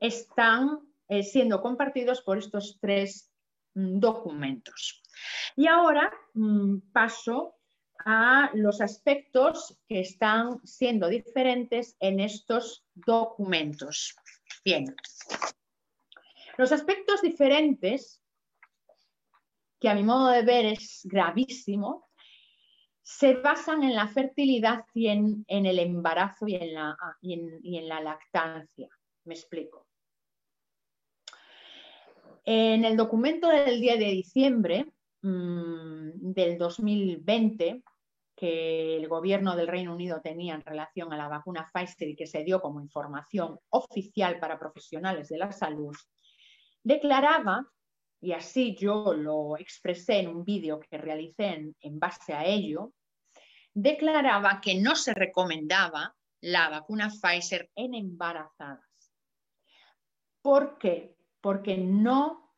están 0.00 0.80
eh, 1.08 1.22
siendo 1.22 1.60
compartidos 1.60 2.22
por 2.22 2.38
estos 2.38 2.78
tres 2.80 3.30
mm, 3.74 3.98
documentos. 4.00 5.02
Y 5.56 5.66
ahora 5.66 6.12
paso 6.92 7.54
a 8.04 8.50
los 8.54 8.80
aspectos 8.80 9.78
que 9.88 10.00
están 10.00 10.60
siendo 10.66 11.08
diferentes 11.08 11.96
en 12.00 12.20
estos 12.20 12.84
documentos. 12.94 14.14
Bien, 14.64 14.94
los 16.56 16.72
aspectos 16.72 17.22
diferentes, 17.22 18.22
que 19.80 19.88
a 19.88 19.94
mi 19.94 20.02
modo 20.02 20.28
de 20.28 20.42
ver 20.42 20.66
es 20.66 21.02
gravísimo, 21.04 22.08
se 23.02 23.34
basan 23.34 23.82
en 23.82 23.94
la 23.94 24.08
fertilidad 24.08 24.84
y 24.94 25.08
en, 25.08 25.44
el 25.46 25.78
embarazo 25.78 26.46
y 26.48 26.54
en, 26.54 26.74
la, 26.74 26.96
y 27.20 27.76
en 27.76 27.88
la 27.88 28.00
lactancia. 28.00 28.88
Me 29.24 29.34
explico. 29.34 29.86
En 32.44 32.84
el 32.84 32.96
documento 32.96 33.48
del 33.48 33.80
día 33.80 33.96
de 33.96 34.10
diciembre 34.10 34.86
mm, 35.22 36.32
del 36.32 36.58
2020, 36.58 37.82
que 38.36 38.96
el 38.96 39.08
gobierno 39.08 39.56
del 39.56 39.68
Reino 39.68 39.94
Unido 39.94 40.20
tenía 40.22 40.54
en 40.54 40.62
relación 40.62 41.12
a 41.12 41.16
la 41.16 41.28
vacuna 41.28 41.70
Pfizer 41.72 42.08
y 42.08 42.16
que 42.16 42.26
se 42.26 42.44
dio 42.44 42.60
como 42.60 42.80
información 42.80 43.58
oficial 43.70 44.38
para 44.40 44.58
profesionales 44.58 45.28
de 45.28 45.38
la 45.38 45.52
salud, 45.52 45.94
declaraba, 46.84 47.66
y 48.20 48.32
así 48.32 48.76
yo 48.76 49.12
lo 49.14 49.56
expresé 49.56 50.20
en 50.20 50.28
un 50.28 50.44
vídeo 50.44 50.78
que 50.78 50.98
realicé 50.98 51.74
en, 51.80 51.98
base 51.98 52.32
a 52.32 52.44
ello, 52.44 52.92
declaraba 53.72 54.60
que 54.60 54.80
no 54.80 54.94
se 54.94 55.12
recomendaba 55.14 56.14
la 56.40 56.68
vacuna 56.68 57.08
Pfizer 57.10 57.70
en 57.74 57.94
embarazadas. 57.94 59.12
¿Por 60.42 60.78
qué? 60.78 61.16
Porque 61.40 61.76
no 61.76 62.54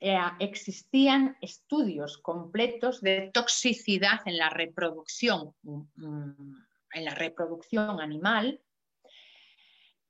eh, 0.00 0.18
existían 0.40 1.36
estudios 1.40 2.18
completos 2.18 3.00
de 3.00 3.30
toxicidad 3.32 4.20
en 4.26 4.36
la 4.36 4.50
reproducción, 4.50 5.54
mm, 5.62 6.54
en 6.92 7.04
la 7.04 7.14
reproducción 7.14 8.00
animal, 8.00 8.60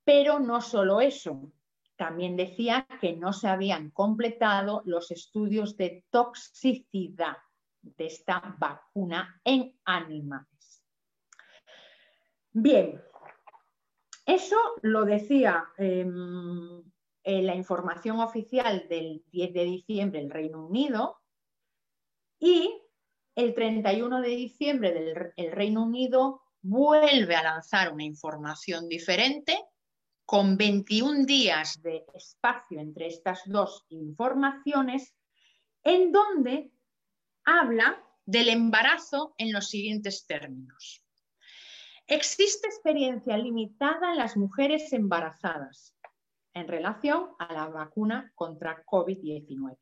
pero 0.03 0.41
no 0.41 0.61
solo 0.61 1.01
eso, 1.01 1.53
también 2.01 2.35
decía 2.35 2.87
que 2.99 3.15
no 3.15 3.35
se 3.35 3.47
habían 3.47 3.91
completado 3.91 4.81
los 4.87 5.11
estudios 5.11 5.77
de 5.77 6.07
toxicidad 6.09 7.37
de 7.83 8.07
esta 8.07 8.57
vacuna 8.59 9.39
en 9.45 9.79
animales. 9.85 10.83
Bien, 12.53 13.03
eso 14.25 14.57
lo 14.81 15.05
decía 15.05 15.67
em, 15.77 16.83
en 17.23 17.47
la 17.47 17.55
información 17.55 18.21
oficial 18.21 18.87
del 18.89 19.23
10 19.31 19.53
de 19.53 19.65
diciembre 19.65 20.23
del 20.23 20.31
Reino 20.31 20.65
Unido 20.65 21.19
y 22.39 22.81
el 23.35 23.53
31 23.53 24.23
de 24.23 24.29
diciembre 24.29 24.95
del 24.95 25.33
el 25.37 25.53
Reino 25.53 25.83
Unido 25.83 26.41
vuelve 26.63 27.37
a 27.37 27.43
lanzar 27.43 27.93
una 27.93 28.05
información 28.05 28.89
diferente 28.89 29.59
con 30.31 30.57
21 30.57 31.27
días 31.27 31.83
de 31.83 32.07
espacio 32.15 32.79
entre 32.79 33.09
estas 33.09 33.43
dos 33.47 33.85
informaciones, 33.89 35.13
en 35.83 36.13
donde 36.13 36.71
habla 37.45 38.01
del 38.25 38.51
embarazo 38.51 39.35
en 39.39 39.53
los 39.53 39.69
siguientes 39.71 40.27
términos. 40.29 41.03
Existe 42.07 42.69
experiencia 42.69 43.37
limitada 43.37 44.13
en 44.13 44.19
las 44.19 44.37
mujeres 44.37 44.93
embarazadas 44.93 45.97
en 46.55 46.69
relación 46.69 47.31
a 47.41 47.53
la 47.53 47.67
vacuna 47.67 48.31
contra 48.37 48.85
COVID-19. 48.85 49.77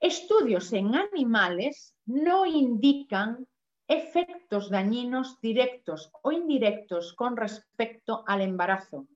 Estudios 0.00 0.72
en 0.72 0.94
animales 0.94 1.94
no 2.06 2.46
indican 2.46 3.46
efectos 3.90 4.70
dañinos 4.70 5.40
directos 5.40 6.12
o 6.22 6.30
indirectos 6.30 7.12
con 7.12 7.36
respecto 7.36 8.22
al 8.24 8.40
embarazo 8.40 9.08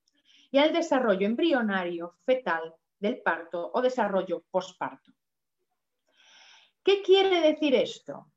y 0.51 0.59
al 0.59 0.73
desarrollo 0.73 1.27
embrionario 1.27 2.17
fetal 2.27 2.75
del 2.99 3.23
parto 3.23 3.71
o 3.73 3.81
desarrollo 3.81 4.43
posparto. 4.51 5.13
¿Qué 6.83 7.03
quiere 7.03 7.41
decir 7.41 7.77
esto? 7.77 8.33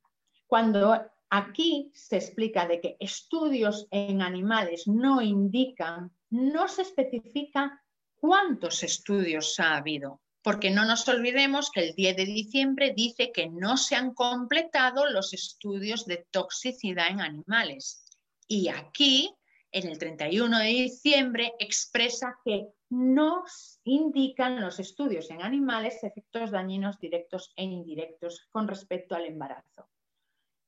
Cuando 0.46 0.96
aquí 1.32 1.92
se 1.96 2.18
explica 2.18 2.68
de 2.68 2.82
que 2.82 2.98
estudios 3.00 3.88
en 3.90 4.22
animales 4.22 4.88
no 4.88 5.24
indican, 5.24 6.12
no 6.30 6.68
se 6.68 6.84
especifica 6.84 7.84
cuántos 8.16 8.84
estudios 8.84 9.60
ha 9.60 9.78
habido, 9.78 10.22
porque 10.48 10.72
no 10.72 10.86
nos 10.86 11.06
olvidemos 11.10 11.72
que 11.72 11.82
el 11.82 11.94
10 11.94 12.16
de 12.16 12.26
diciembre 12.26 12.94
dice 12.96 13.34
que 13.34 13.50
no 13.50 13.76
se 13.76 13.98
han 13.98 14.14
completado 14.14 15.06
los 15.06 15.34
estudios 15.34 16.06
de 16.06 16.26
toxicidad 16.32 17.10
en 17.10 17.20
animales. 17.20 18.06
Y 18.48 18.70
aquí, 18.70 19.36
en 19.74 19.90
el 19.90 19.98
31 19.98 20.60
de 20.60 20.68
diciembre, 20.68 21.52
expresa 21.60 22.40
que 22.46 22.70
no 22.88 23.44
indican 23.84 24.62
los 24.62 24.80
estudios 24.80 25.30
en 25.32 25.42
animales 25.42 26.02
efectos 26.02 26.52
dañinos 26.52 26.98
directos 26.98 27.52
e 27.58 27.66
indirectos 27.66 28.48
con 28.50 28.70
respecto 28.70 29.16
al 29.16 29.26
embarazo. 29.26 29.90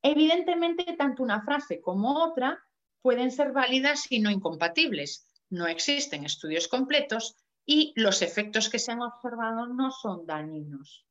Evidentemente, 0.01 0.93
tanto 0.98 1.24
una 1.24 1.41
frase 1.45 1.79
como 1.79 2.21
otra 2.21 2.62
pueden 3.01 3.31
ser 3.31 3.53
válidas 3.53 4.12
y 4.12 4.19
no 4.19 4.29
incompatibles. 4.29 5.31
No 5.50 5.67
existen 5.67 6.25
estudios 6.25 6.67
completos 6.67 7.38
y 7.71 7.93
los 7.95 8.23
efectos 8.23 8.67
que 8.67 8.79
se 8.79 8.91
han 8.91 9.03
observado 9.03 9.67
no 9.67 9.91
son 9.91 10.25
dañinos. 10.25 11.05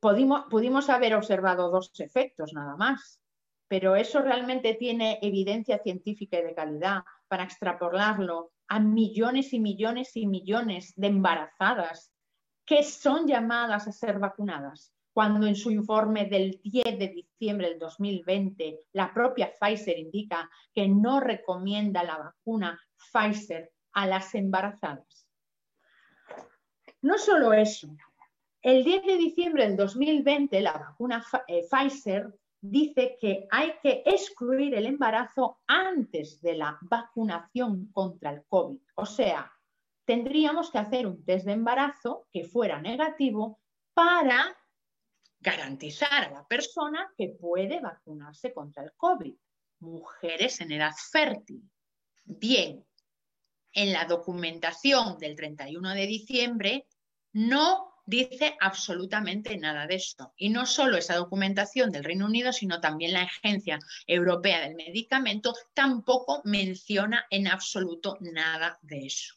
Pudimos, 0.00 0.88
haber 0.88 1.14
observado 1.14 1.70
dos 1.70 1.92
efectos 2.00 2.54
nada 2.54 2.76
más, 2.76 3.20
pero 3.68 3.94
eso 3.94 4.22
realmente 4.22 4.72
tiene 4.72 5.18
evidencia 5.20 5.82
científica 5.82 6.38
y 6.38 6.44
de 6.44 6.54
calidad 6.54 7.02
para 7.28 7.44
extrapolarlo 7.44 8.52
a 8.68 8.80
millones 8.80 9.52
y 9.52 9.60
millones 9.60 10.16
y 10.16 10.26
millones 10.26 10.94
de 10.96 11.08
embarazadas 11.08 12.10
que 12.64 12.82
son 12.82 13.26
llamadas 13.26 13.86
a 13.86 13.92
ser 13.92 14.18
vacunadas 14.18 14.94
cuando 15.12 15.46
en 15.46 15.56
su 15.56 15.70
informe 15.70 16.24
del 16.24 16.58
10 16.62 16.98
de 16.98 17.08
diciembre 17.08 17.68
del 17.68 17.78
2020 17.78 18.78
la 18.92 19.12
propia 19.12 19.52
Pfizer 19.52 19.98
indica 19.98 20.48
que 20.72 20.88
no 20.88 21.20
recomienda 21.20 22.02
la 22.02 22.16
vacuna 22.16 22.80
Pfizer 23.12 23.72
a 23.98 24.06
las 24.06 24.32
embarazadas. 24.36 25.26
No 27.02 27.18
solo 27.18 27.52
eso, 27.52 27.88
el 28.62 28.84
10 28.84 29.04
de 29.04 29.16
diciembre 29.16 29.66
del 29.66 29.76
2020 29.76 30.60
la 30.60 30.72
vacuna 30.72 31.24
eh, 31.48 31.66
Pfizer 31.68 32.32
dice 32.60 33.16
que 33.20 33.48
hay 33.50 33.74
que 33.82 34.04
excluir 34.06 34.76
el 34.76 34.86
embarazo 34.86 35.58
antes 35.66 36.40
de 36.40 36.54
la 36.54 36.78
vacunación 36.82 37.90
contra 37.92 38.30
el 38.30 38.44
COVID. 38.46 38.78
O 38.94 39.04
sea, 39.04 39.52
tendríamos 40.04 40.70
que 40.70 40.78
hacer 40.78 41.04
un 41.08 41.24
test 41.24 41.46
de 41.46 41.52
embarazo 41.52 42.28
que 42.32 42.44
fuera 42.44 42.80
negativo 42.80 43.58
para 43.94 44.56
garantizar 45.40 46.24
a 46.24 46.30
la 46.30 46.46
persona 46.46 47.12
que 47.16 47.30
puede 47.30 47.80
vacunarse 47.80 48.52
contra 48.54 48.84
el 48.84 48.92
COVID. 48.96 49.34
Mujeres 49.80 50.60
en 50.60 50.70
edad 50.70 50.92
fértil. 51.10 51.68
Bien, 52.24 52.84
en 53.78 53.92
la 53.92 54.06
documentación 54.06 55.18
del 55.18 55.36
31 55.36 55.94
de 55.94 56.06
diciembre 56.08 56.86
no 57.32 57.94
dice 58.04 58.56
absolutamente 58.60 59.56
nada 59.56 59.86
de 59.86 59.94
esto. 59.94 60.32
Y 60.36 60.48
no 60.48 60.66
solo 60.66 60.96
esa 60.96 61.14
documentación 61.14 61.92
del 61.92 62.02
Reino 62.02 62.26
Unido, 62.26 62.52
sino 62.52 62.80
también 62.80 63.12
la 63.12 63.22
Agencia 63.22 63.78
Europea 64.04 64.62
del 64.62 64.74
Medicamento 64.74 65.54
tampoco 65.74 66.42
menciona 66.44 67.24
en 67.30 67.46
absoluto 67.46 68.16
nada 68.20 68.80
de 68.82 69.06
eso. 69.06 69.36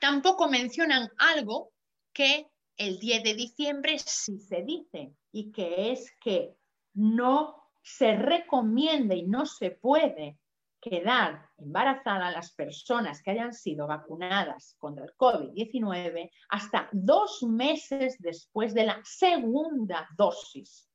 Tampoco 0.00 0.48
mencionan 0.48 1.08
algo 1.18 1.72
que 2.12 2.48
el 2.76 2.98
10 2.98 3.22
de 3.22 3.34
diciembre 3.34 4.00
sí 4.00 4.40
se 4.40 4.62
dice 4.62 5.12
y 5.30 5.52
que 5.52 5.92
es 5.92 6.10
que 6.20 6.56
no 6.92 7.70
se 7.84 8.16
recomienda 8.16 9.14
y 9.14 9.22
no 9.22 9.46
se 9.46 9.70
puede 9.70 10.38
quedar 10.84 11.48
embarazada 11.56 12.28
a 12.28 12.30
las 12.30 12.52
personas 12.52 13.22
que 13.22 13.30
hayan 13.30 13.54
sido 13.54 13.86
vacunadas 13.86 14.76
contra 14.78 15.04
el 15.04 15.12
COVID-19 15.16 16.30
hasta 16.50 16.90
dos 16.92 17.42
meses 17.42 18.16
después 18.18 18.74
de 18.74 18.84
la 18.84 19.00
segunda 19.02 20.06
dosis. 20.16 20.90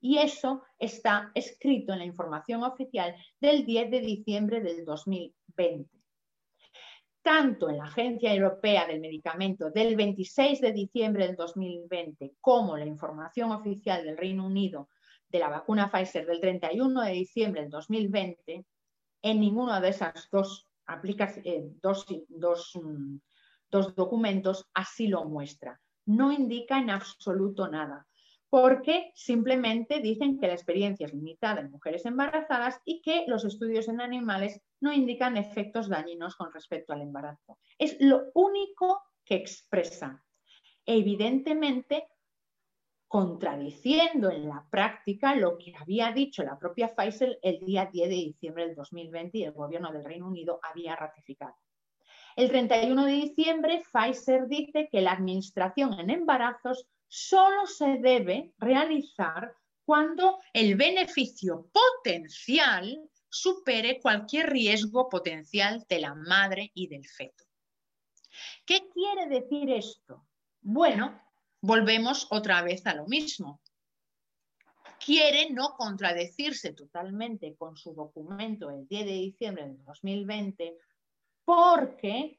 Y 0.00 0.18
eso 0.18 0.62
está 0.78 1.32
escrito 1.34 1.92
en 1.92 1.98
la 2.00 2.04
información 2.04 2.62
oficial 2.62 3.16
del 3.40 3.66
10 3.66 3.90
de 3.90 4.00
diciembre 4.00 4.60
del 4.60 4.84
2020 4.84 5.90
tanto 7.22 7.70
en 7.70 7.78
la 7.78 7.84
Agencia 7.84 8.34
Europea 8.34 8.86
del 8.86 9.00
Medicamento 9.00 9.70
del 9.70 9.96
26 9.96 10.60
de 10.60 10.72
diciembre 10.72 11.26
del 11.26 11.36
2020 11.36 12.34
como 12.38 12.76
la 12.76 12.84
información 12.84 13.50
oficial 13.50 14.04
del 14.04 14.18
Reino 14.18 14.44
Unido 14.44 14.90
de 15.30 15.38
la 15.38 15.48
vacuna 15.48 15.90
Pfizer 15.90 16.26
del 16.26 16.40
31 16.40 17.00
de 17.00 17.12
diciembre 17.12 17.62
del 17.62 17.70
2020, 17.70 18.66
en 19.24 19.40
ninguno 19.40 19.80
de 19.80 19.88
esos 19.88 20.28
dos, 20.30 20.68
eh, 21.46 21.70
mm, 22.74 23.16
dos 23.70 23.94
documentos 23.96 24.68
así 24.74 25.08
lo 25.08 25.24
muestra. 25.24 25.80
No 26.04 26.30
indica 26.30 26.78
en 26.78 26.90
absoluto 26.90 27.66
nada 27.66 28.06
porque 28.50 29.10
simplemente 29.16 30.00
dicen 30.00 30.38
que 30.38 30.46
la 30.46 30.52
experiencia 30.52 31.06
es 31.06 31.14
limitada 31.14 31.60
en 31.60 31.72
mujeres 31.72 32.04
embarazadas 32.06 32.80
y 32.84 33.02
que 33.02 33.24
los 33.26 33.44
estudios 33.44 33.88
en 33.88 34.00
animales 34.00 34.60
no 34.78 34.92
indican 34.92 35.36
efectos 35.36 35.88
dañinos 35.88 36.36
con 36.36 36.52
respecto 36.52 36.92
al 36.92 37.00
embarazo. 37.00 37.58
Es 37.78 37.96
lo 37.98 38.26
único 38.34 39.02
que 39.24 39.36
expresa. 39.36 40.22
Evidentemente, 40.86 42.06
contradiciendo 43.14 44.28
en 44.28 44.48
la 44.48 44.66
práctica 44.68 45.36
lo 45.36 45.56
que 45.56 45.72
había 45.78 46.10
dicho 46.10 46.42
la 46.42 46.58
propia 46.58 46.96
Pfizer 46.96 47.38
el 47.42 47.64
día 47.64 47.86
10 47.86 48.08
de 48.08 48.14
diciembre 48.16 48.66
del 48.66 48.74
2020 48.74 49.38
y 49.38 49.44
el 49.44 49.52
gobierno 49.52 49.92
del 49.92 50.04
Reino 50.04 50.26
Unido 50.26 50.58
había 50.60 50.96
ratificado. 50.96 51.54
El 52.34 52.48
31 52.48 53.04
de 53.04 53.12
diciembre, 53.12 53.84
Pfizer 53.92 54.48
dice 54.48 54.88
que 54.90 55.00
la 55.00 55.12
administración 55.12 55.92
en 56.00 56.10
embarazos 56.10 56.88
solo 57.06 57.68
se 57.68 57.98
debe 57.98 58.52
realizar 58.58 59.54
cuando 59.84 60.40
el 60.52 60.74
beneficio 60.74 61.70
potencial 61.72 63.00
supere 63.28 64.00
cualquier 64.00 64.50
riesgo 64.50 65.08
potencial 65.08 65.84
de 65.88 66.00
la 66.00 66.16
madre 66.16 66.72
y 66.74 66.88
del 66.88 67.06
feto. 67.06 67.44
¿Qué 68.66 68.88
quiere 68.92 69.28
decir 69.28 69.70
esto? 69.70 70.26
Bueno, 70.60 71.23
volvemos 71.64 72.26
otra 72.30 72.60
vez 72.62 72.86
a 72.86 72.94
lo 72.94 73.06
mismo. 73.06 73.60
Quiere 75.02 75.50
no 75.50 75.74
contradecirse 75.76 76.74
totalmente 76.74 77.56
con 77.56 77.76
su 77.76 77.94
documento 77.94 78.70
el 78.70 78.86
10 78.86 79.06
de 79.06 79.12
diciembre 79.12 79.68
de 79.68 79.76
2020 79.84 80.76
porque 81.44 82.38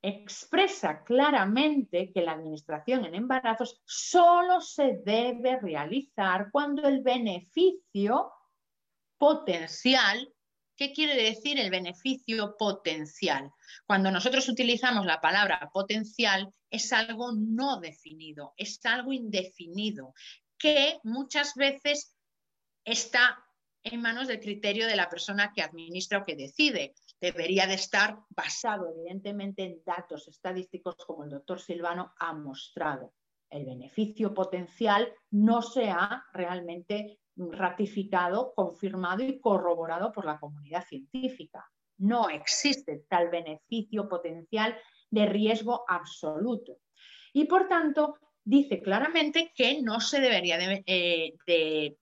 expresa 0.00 1.02
claramente 1.02 2.12
que 2.12 2.22
la 2.22 2.32
administración 2.32 3.04
en 3.04 3.16
embarazos 3.16 3.82
solo 3.84 4.60
se 4.60 5.00
debe 5.04 5.58
realizar 5.58 6.50
cuando 6.52 6.86
el 6.86 7.02
beneficio 7.02 8.32
potencial 9.18 10.32
¿Qué 10.78 10.92
quiere 10.92 11.20
decir 11.20 11.58
el 11.58 11.70
beneficio 11.70 12.54
potencial? 12.56 13.50
Cuando 13.84 14.12
nosotros 14.12 14.48
utilizamos 14.48 15.04
la 15.06 15.20
palabra 15.20 15.68
potencial 15.72 16.54
es 16.70 16.92
algo 16.92 17.32
no 17.32 17.80
definido, 17.80 18.54
es 18.56 18.78
algo 18.86 19.12
indefinido, 19.12 20.14
que 20.56 21.00
muchas 21.02 21.56
veces 21.56 22.14
está 22.84 23.44
en 23.82 24.00
manos 24.00 24.28
del 24.28 24.38
criterio 24.38 24.86
de 24.86 24.94
la 24.94 25.10
persona 25.10 25.52
que 25.52 25.62
administra 25.62 26.18
o 26.18 26.24
que 26.24 26.36
decide. 26.36 26.94
Debería 27.20 27.66
de 27.66 27.74
estar 27.74 28.16
basado 28.30 28.88
evidentemente 28.88 29.64
en 29.64 29.82
datos 29.84 30.28
estadísticos 30.28 30.94
como 31.04 31.24
el 31.24 31.30
doctor 31.30 31.60
Silvano 31.60 32.14
ha 32.20 32.32
mostrado. 32.34 33.14
El 33.50 33.64
beneficio 33.64 34.32
potencial 34.32 35.12
no 35.32 35.60
se 35.60 35.90
ha 35.90 36.24
realmente 36.32 37.18
ratificado, 37.38 38.52
confirmado 38.54 39.22
y 39.22 39.40
corroborado 39.40 40.12
por 40.12 40.24
la 40.24 40.38
comunidad 40.38 40.84
científica. 40.84 41.64
No 41.98 42.28
existe 42.28 43.04
tal 43.08 43.30
beneficio 43.30 44.08
potencial 44.08 44.76
de 45.10 45.26
riesgo 45.26 45.84
absoluto. 45.88 46.78
Y 47.32 47.44
por 47.44 47.68
tanto, 47.68 48.18
dice 48.44 48.80
claramente 48.80 49.52
que 49.54 49.82
no 49.82 50.00
se 50.00 50.20
debería 50.20 50.58
de, 50.58 50.82
eh, 50.86 51.96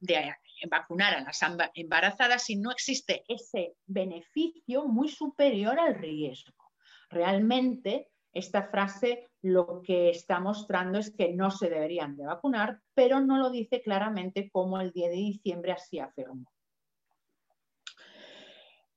vacunar 0.70 1.14
a 1.14 1.20
las 1.20 1.40
embarazadas 1.74 2.44
si 2.44 2.56
no 2.56 2.70
existe 2.70 3.24
ese 3.28 3.74
beneficio 3.86 4.86
muy 4.86 5.08
superior 5.08 5.78
al 5.78 5.96
riesgo. 5.96 6.72
Realmente 7.10 8.08
esta 8.36 8.64
frase 8.64 9.28
lo 9.42 9.80
que 9.82 10.10
está 10.10 10.40
mostrando 10.40 10.98
es 10.98 11.10
que 11.10 11.32
no 11.32 11.50
se 11.50 11.70
deberían 11.70 12.16
de 12.16 12.26
vacunar, 12.26 12.80
pero 12.94 13.20
no 13.20 13.38
lo 13.38 13.50
dice 13.50 13.80
claramente 13.80 14.50
como 14.50 14.80
el 14.80 14.92
10 14.92 15.10
de 15.10 15.16
diciembre 15.16 15.72
así 15.72 15.98
afirmó. 15.98 16.46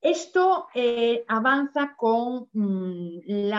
Esto 0.02 0.68
eh, 0.74 1.24
avanza 1.28 1.96
con 1.98 2.50
mm, 2.54 3.20
el 3.28 3.54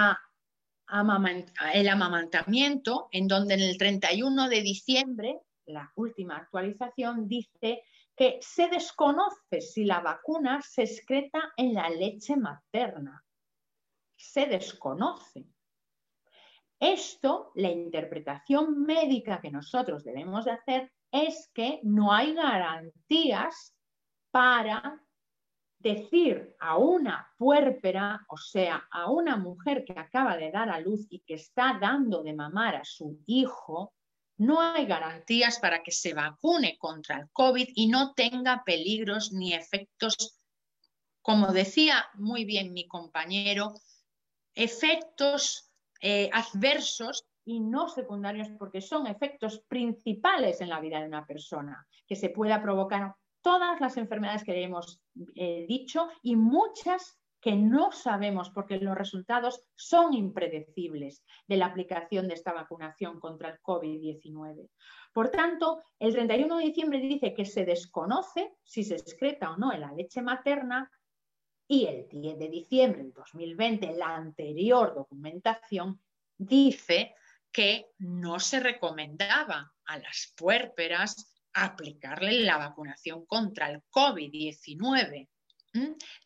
amamantamiento, 1.88 3.09
en 3.12 3.29
donde 3.29 3.55
en 3.55 3.61
el 3.61 3.77
31 3.79 4.49
de 4.49 4.62
diciembre, 4.62 5.40
la 5.66 5.93
última 5.97 6.37
actualización, 6.38 7.29
dice 7.29 7.83
que 8.16 8.38
se 8.43 8.69
desconoce 8.69 9.61
si 9.61 9.85
la 9.85 10.01
vacuna 10.01 10.61
se 10.62 10.83
excreta 10.83 11.53
en 11.57 11.75
la 11.75 11.88
leche 11.88 12.37
materna. 12.37 13.25
Se 14.16 14.47
desconoce. 14.47 15.47
Esto, 16.81 17.53
la 17.57 17.71
interpretación 17.71 18.83
médica 18.85 19.40
que 19.43 19.51
nosotros 19.51 20.03
debemos 20.03 20.47
de 20.47 20.53
hacer 20.53 20.93
es 21.12 21.51
que 21.53 21.81
no 21.83 22.11
hay 22.11 22.33
garantías 22.35 23.75
para 24.31 24.99
decir 25.79 26.55
a 26.59 26.79
una 26.79 27.31
puérpera, 27.37 28.25
o 28.29 28.37
sea, 28.38 28.88
a 28.90 29.11
una 29.11 29.37
mujer 29.37 29.85
que 29.85 29.93
acaba 29.99 30.38
de 30.38 30.51
dar 30.51 30.71
a 30.71 30.81
luz 30.81 31.07
y 31.11 31.21
que 31.21 31.35
está 31.35 31.79
dando 31.81 32.23
de 32.23 32.33
mamar 32.33 32.77
a 32.77 32.85
su 32.85 33.23
hijo, 33.27 33.93
no 34.38 34.61
hay 34.62 34.87
garantías 34.87 35.59
para 35.59 35.83
que 35.83 35.90
se 35.90 36.14
vacune 36.14 36.79
contra 36.79 37.19
el 37.19 37.31
COVID 37.31 37.69
y 37.75 37.88
no 37.88 38.14
tenga 38.14 38.62
peligros 38.64 39.33
ni 39.33 39.53
efectos, 39.53 40.40
como 41.21 41.53
decía 41.53 42.07
muy 42.14 42.47
bien 42.47 42.73
mi 42.73 42.88
compañero, 42.88 43.75
efectos 44.55 45.69
eh, 46.01 46.31
adversos 46.33 47.27
y 47.45 47.61
no 47.61 47.89
secundarios 47.89 48.49
porque 48.59 48.81
son 48.81 49.07
efectos 49.07 49.61
principales 49.69 50.61
en 50.61 50.69
la 50.69 50.81
vida 50.81 51.01
de 51.01 51.09
una 51.09 51.27
persona, 51.27 51.87
que 52.07 52.17
se 52.17 52.31
pueda 52.31 52.63
provocar 52.63 53.15
todas 53.43 53.81
las 53.81 53.97
enfermedades 53.97 54.45
que 54.45 54.63
hemos 54.63 55.01
eh, 55.35 55.65
dicho 55.69 56.09
y 56.23 56.37
muchas 56.37 57.21
que 57.41 57.57
no 57.57 57.91
sabemos 57.91 58.51
porque 58.51 58.79
los 58.79 58.97
resultados 58.97 59.63
son 59.75 60.13
impredecibles 60.13 61.25
de 61.47 61.57
la 61.57 61.67
aplicación 61.67 62.29
de 62.29 62.35
esta 62.35 62.53
vacunación 62.53 63.19
contra 63.19 63.49
el 63.49 63.61
COVID-19. 63.61 64.69
Por 65.13 65.31
tanto, 65.31 65.83
el 65.99 66.13
31 66.13 66.59
de 66.59 66.65
diciembre 66.65 67.01
dice 67.01 67.35
que 67.35 67.47
se 67.47 67.65
desconoce 67.65 68.53
si 68.63 68.85
se 68.85 68.97
excreta 68.97 69.53
o 69.53 69.57
no 69.57 69.73
en 69.73 69.81
la 69.81 69.93
leche 69.93 70.23
materna 70.23 70.91
y 71.70 71.87
el 71.87 72.09
10 72.09 72.37
de 72.37 72.48
diciembre 72.48 73.04
del 73.04 73.12
2020, 73.12 73.92
la 73.92 74.16
anterior 74.16 74.92
documentación 74.92 76.00
dice 76.37 77.14
que 77.52 77.92
no 77.98 78.40
se 78.40 78.59
recomendaba 78.59 79.72
a 79.85 79.98
las 79.98 80.35
puérperas 80.37 81.33
aplicarle 81.52 82.40
la 82.40 82.56
vacunación 82.56 83.24
contra 83.24 83.70
el 83.70 83.85
COVID-19. 83.88 85.28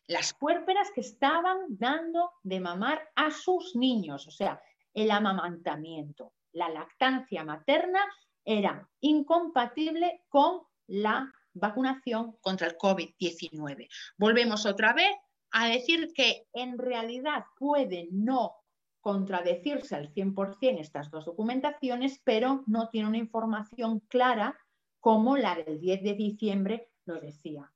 Las 0.07 0.33
puérperas 0.33 0.89
que 0.95 1.01
estaban 1.01 1.59
dando 1.69 2.31
de 2.41 2.59
mamar 2.59 3.07
a 3.15 3.29
sus 3.29 3.75
niños, 3.75 4.25
o 4.25 4.31
sea, 4.31 4.59
el 4.95 5.11
amamantamiento, 5.11 6.33
la 6.53 6.69
lactancia 6.69 7.43
materna 7.43 8.03
era 8.43 8.89
incompatible 8.99 10.23
con 10.27 10.61
la 10.87 11.31
vacunación 11.53 12.35
contra 12.41 12.65
el 12.65 12.77
COVID-19. 12.77 13.87
Volvemos 14.17 14.65
otra 14.65 14.93
vez 14.93 15.15
a 15.57 15.69
decir 15.69 16.11
que 16.13 16.47
en 16.51 16.77
realidad 16.77 17.45
puede 17.57 18.09
no 18.11 18.55
contradecirse 18.99 19.95
al 19.95 20.13
100% 20.13 20.81
estas 20.81 21.09
dos 21.09 21.23
documentaciones, 21.23 22.19
pero 22.25 22.65
no 22.67 22.89
tiene 22.89 23.07
una 23.07 23.19
información 23.19 24.01
clara 24.01 24.59
como 24.99 25.37
la 25.37 25.55
del 25.55 25.79
10 25.79 26.03
de 26.03 26.13
diciembre 26.13 26.89
lo 27.05 27.21
decía. 27.21 27.71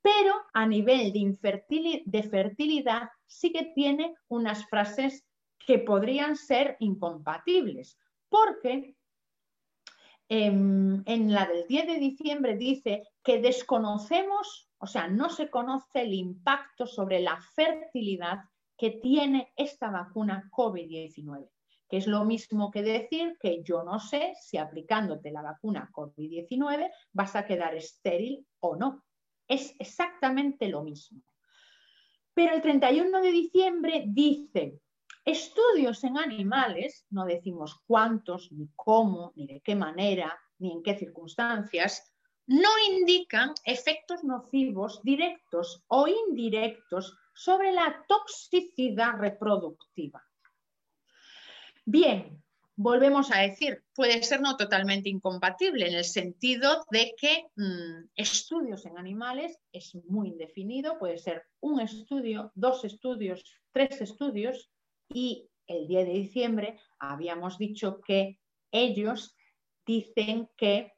Pero 0.00 0.32
a 0.54 0.64
nivel 0.66 1.12
de, 1.12 2.02
de 2.06 2.22
fertilidad 2.22 3.10
sí 3.26 3.52
que 3.52 3.70
tiene 3.74 4.14
unas 4.28 4.66
frases 4.70 5.26
que 5.58 5.78
podrían 5.78 6.36
ser 6.36 6.78
incompatibles, 6.80 7.98
porque 8.30 8.96
em, 10.30 11.02
en 11.04 11.32
la 11.34 11.44
del 11.44 11.66
10 11.66 11.86
de 11.86 11.98
diciembre 11.98 12.56
dice 12.56 13.02
que 13.22 13.42
desconocemos 13.42 14.70
o 14.82 14.86
sea, 14.86 15.08
no 15.08 15.28
se 15.28 15.50
conoce 15.50 16.00
el 16.00 16.14
impacto 16.14 16.86
sobre 16.86 17.20
la 17.20 17.38
fertilidad 17.54 18.38
que 18.78 18.90
tiene 18.90 19.52
esta 19.54 19.90
vacuna 19.90 20.48
COVID-19, 20.50 21.50
que 21.86 21.98
es 21.98 22.06
lo 22.06 22.24
mismo 22.24 22.70
que 22.70 22.82
decir 22.82 23.36
que 23.38 23.62
yo 23.62 23.82
no 23.84 24.00
sé 24.00 24.32
si 24.40 24.56
aplicándote 24.56 25.32
la 25.32 25.42
vacuna 25.42 25.90
COVID-19 25.92 26.90
vas 27.12 27.36
a 27.36 27.44
quedar 27.44 27.74
estéril 27.74 28.46
o 28.60 28.74
no. 28.74 29.04
Es 29.46 29.76
exactamente 29.78 30.66
lo 30.68 30.82
mismo. 30.82 31.22
Pero 32.32 32.54
el 32.54 32.62
31 32.62 33.20
de 33.20 33.32
diciembre 33.32 34.04
dice, 34.06 34.80
estudios 35.24 36.04
en 36.04 36.18
animales, 36.18 37.06
no 37.10 37.24
decimos 37.24 37.80
cuántos, 37.86 38.50
ni 38.52 38.68
cómo, 38.76 39.32
ni 39.36 39.46
de 39.46 39.60
qué 39.60 39.74
manera, 39.74 40.38
ni 40.58 40.72
en 40.72 40.82
qué 40.82 40.96
circunstancias, 40.96 42.12
no 42.46 42.70
indican 42.92 43.52
efectos 43.64 44.24
nocivos 44.24 45.00
directos 45.02 45.84
o 45.86 46.08
indirectos 46.08 47.16
sobre 47.32 47.72
la 47.72 48.04
toxicidad 48.08 49.18
reproductiva. 49.18 50.22
Bien, 51.84 52.42
volvemos 52.74 53.30
a 53.30 53.40
decir, 53.40 53.84
puede 53.94 54.22
ser 54.22 54.40
no 54.40 54.56
totalmente 54.56 55.08
incompatible 55.08 55.88
en 55.88 55.94
el 55.94 56.04
sentido 56.04 56.84
de 56.90 57.14
que 57.16 57.46
mm, 57.56 58.10
estudios 58.16 58.84
en 58.86 58.98
animales 58.98 59.58
es 59.70 59.94
muy 60.08 60.28
indefinido, 60.28 60.98
puede 60.98 61.18
ser 61.18 61.44
un 61.60 61.80
estudio, 61.80 62.52
dos 62.54 62.84
estudios, 62.84 63.44
tres 63.72 64.00
estudios 64.00 64.70
y 65.12 65.48
el 65.66 65.86
10 65.86 66.06
de 66.06 66.12
diciembre 66.12 66.80
habíamos 66.98 67.58
dicho 67.58 68.00
que 68.00 68.38
ellos 68.70 69.36
dicen 69.86 70.48
que 70.56 70.92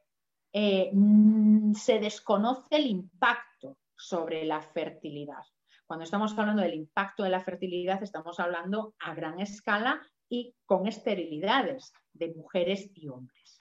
eh, 0.53 0.91
mm, 0.93 1.75
se 1.75 1.99
desconoce 1.99 2.77
el 2.77 2.87
impacto 2.87 3.79
sobre 3.97 4.45
la 4.45 4.61
fertilidad. 4.61 5.43
Cuando 5.87 6.05
estamos 6.05 6.37
hablando 6.39 6.63
del 6.63 6.75
impacto 6.75 7.23
de 7.23 7.31
la 7.31 7.41
fertilidad, 7.41 8.03
estamos 8.03 8.39
hablando 8.41 8.95
a 8.99 9.15
gran 9.15 9.41
escala 9.41 10.01
y 10.29 10.55
con 10.65 10.87
esterilidades 10.87 11.93
de 12.13 12.35
mujeres 12.35 12.91
y 12.95 13.09
hombres. 13.09 13.59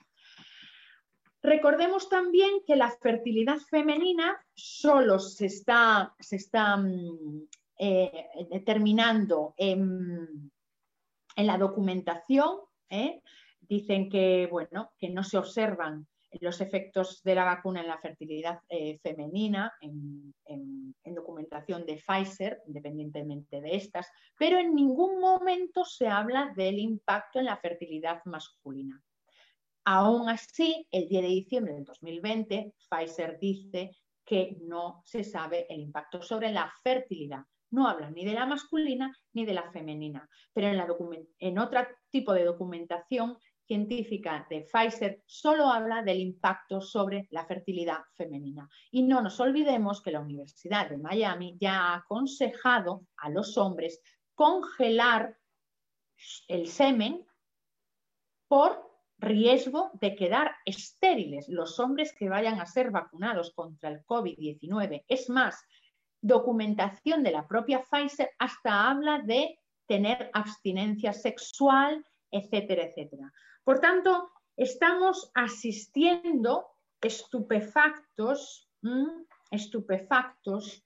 Recordemos 1.42 2.08
también 2.08 2.62
que 2.66 2.76
la 2.76 2.90
fertilidad 2.90 3.58
femenina 3.58 4.38
solo 4.54 5.18
se 5.18 5.46
está, 5.46 6.14
se 6.20 6.36
está 6.36 6.76
mm, 6.76 7.48
eh, 7.78 8.28
determinando 8.50 9.54
en, 9.56 10.50
la 11.36 11.58
documentación. 11.58 12.58
¿eh? 12.88 13.22
Dicen 13.60 14.08
que, 14.08 14.48
bueno, 14.50 14.92
que 14.98 15.10
no 15.10 15.24
se 15.24 15.38
observan 15.38 16.06
los 16.40 16.60
efectos 16.60 17.22
de 17.22 17.34
la 17.34 17.44
vacuna 17.44 17.80
en 17.80 17.88
la 17.88 17.98
fertilidad 17.98 18.60
eh, 18.68 18.98
femenina, 19.02 19.72
en, 19.80 20.34
documentación 21.14 21.84
de 21.84 21.96
Pfizer, 21.96 22.62
independientemente 22.66 23.60
de 23.60 23.76
estas, 23.76 24.08
pero 24.38 24.58
en 24.58 24.74
ningún 24.74 25.20
momento 25.20 25.84
se 25.84 26.08
habla 26.08 26.52
del 26.56 26.78
impacto 26.78 27.38
en 27.38 27.44
la 27.44 27.58
fertilidad 27.58 28.22
masculina. 28.24 29.00
Aún 29.84 30.28
así, 30.30 30.86
el 30.90 31.08
10 31.08 31.22
de 31.22 31.28
diciembre 31.28 31.74
del 31.74 31.84
2020, 31.84 32.72
Pfizer 32.88 33.38
dice 33.38 33.90
que 34.24 34.56
no 34.62 35.02
se 35.04 35.22
sabe 35.22 35.66
el 35.68 35.80
impacto 35.80 36.22
sobre 36.22 36.50
la 36.50 36.72
fertilidad. 36.82 37.44
No 37.72 37.88
habla 37.88 38.10
ni 38.10 38.24
de 38.24 38.34
la 38.34 38.46
masculina 38.46 39.12
ni 39.32 39.44
de 39.44 39.54
la 39.54 39.70
femenina, 39.72 40.28
pero 40.52 40.68
en, 40.68 40.76
la 40.76 40.86
en 41.38 41.58
otro 41.58 41.80
tipo 42.10 42.32
de 42.32 42.44
documentación 42.44 43.36
científica 43.66 44.46
de 44.50 44.66
Pfizer 44.70 45.22
solo 45.26 45.66
habla 45.66 46.02
del 46.02 46.20
impacto 46.20 46.80
sobre 46.80 47.26
la 47.30 47.46
fertilidad 47.46 48.00
femenina. 48.14 48.68
Y 48.90 49.02
no 49.02 49.22
nos 49.22 49.40
olvidemos 49.40 50.02
que 50.02 50.12
la 50.12 50.20
Universidad 50.20 50.90
de 50.90 50.98
Miami 50.98 51.56
ya 51.58 51.78
ha 51.78 51.94
aconsejado 51.96 53.06
a 53.16 53.30
los 53.30 53.56
hombres 53.56 54.02
congelar 54.34 55.38
el 56.48 56.68
semen 56.68 57.26
por 58.48 58.92
riesgo 59.18 59.90
de 59.94 60.14
quedar 60.16 60.52
estériles 60.66 61.48
los 61.48 61.78
hombres 61.78 62.12
que 62.12 62.28
vayan 62.28 62.60
a 62.60 62.66
ser 62.66 62.90
vacunados 62.90 63.54
contra 63.54 63.88
el 63.88 64.04
COVID-19. 64.04 65.04
Es 65.08 65.30
más, 65.30 65.64
documentación 66.22 67.22
de 67.22 67.32
la 67.32 67.46
propia 67.46 67.82
Pfizer 67.82 68.30
hasta 68.38 68.88
habla 68.88 69.18
de 69.18 69.58
tener 69.86 70.30
abstinencia 70.32 71.12
sexual, 71.12 72.06
etcétera, 72.30 72.84
etcétera. 72.84 73.32
Por 73.64 73.80
tanto, 73.80 74.30
estamos 74.56 75.30
asistiendo 75.34 76.68
estupefactos, 77.00 78.70
estupefactos, 79.50 80.84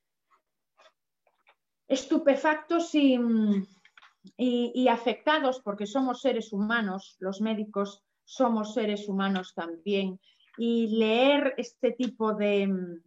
estupefactos 1.86 2.94
y, 2.94 4.88
afectados 4.88 5.60
porque 5.60 5.86
somos 5.86 6.22
seres 6.22 6.52
humanos, 6.52 7.16
los 7.20 7.40
médicos 7.40 8.02
somos 8.24 8.74
seres 8.74 9.08
humanos 9.08 9.54
también, 9.54 10.18
y 10.58 10.88
leer 10.98 11.54
este 11.58 11.92
tipo 11.92 12.32
de, 12.32 12.66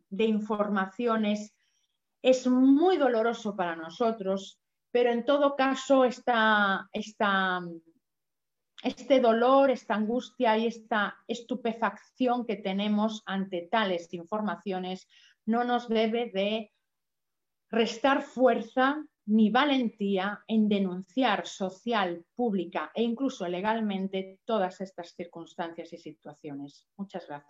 de 0.09 0.25
informaciones 0.25 1.55
es 2.21 2.47
muy 2.47 2.97
doloroso 2.97 3.55
para 3.55 3.75
nosotros, 3.75 4.59
pero 4.91 5.11
en 5.11 5.25
todo 5.25 5.55
caso 5.55 6.05
esta, 6.05 6.89
este 8.83 9.19
dolor, 9.19 9.71
esta 9.71 9.95
angustia 9.95 10.57
y 10.57 10.67
esta 10.67 11.17
estupefacción 11.27 12.45
que 12.45 12.57
tenemos 12.57 13.23
ante 13.25 13.67
tales 13.71 14.13
informaciones 14.13 15.07
no 15.45 15.63
nos 15.63 15.87
debe 15.87 16.31
de 16.33 16.71
restar 17.69 18.23
fuerza 18.23 19.03
ni 19.25 19.51
valentía 19.51 20.43
en 20.47 20.67
denunciar 20.67 21.45
social, 21.45 22.25
pública 22.35 22.91
e 22.95 23.03
incluso 23.03 23.47
legalmente 23.47 24.39
todas 24.43 24.81
estas 24.81 25.13
circunstancias 25.13 25.93
y 25.93 25.97
situaciones. 25.97 26.87
Muchas 26.97 27.27
gracias. 27.27 27.47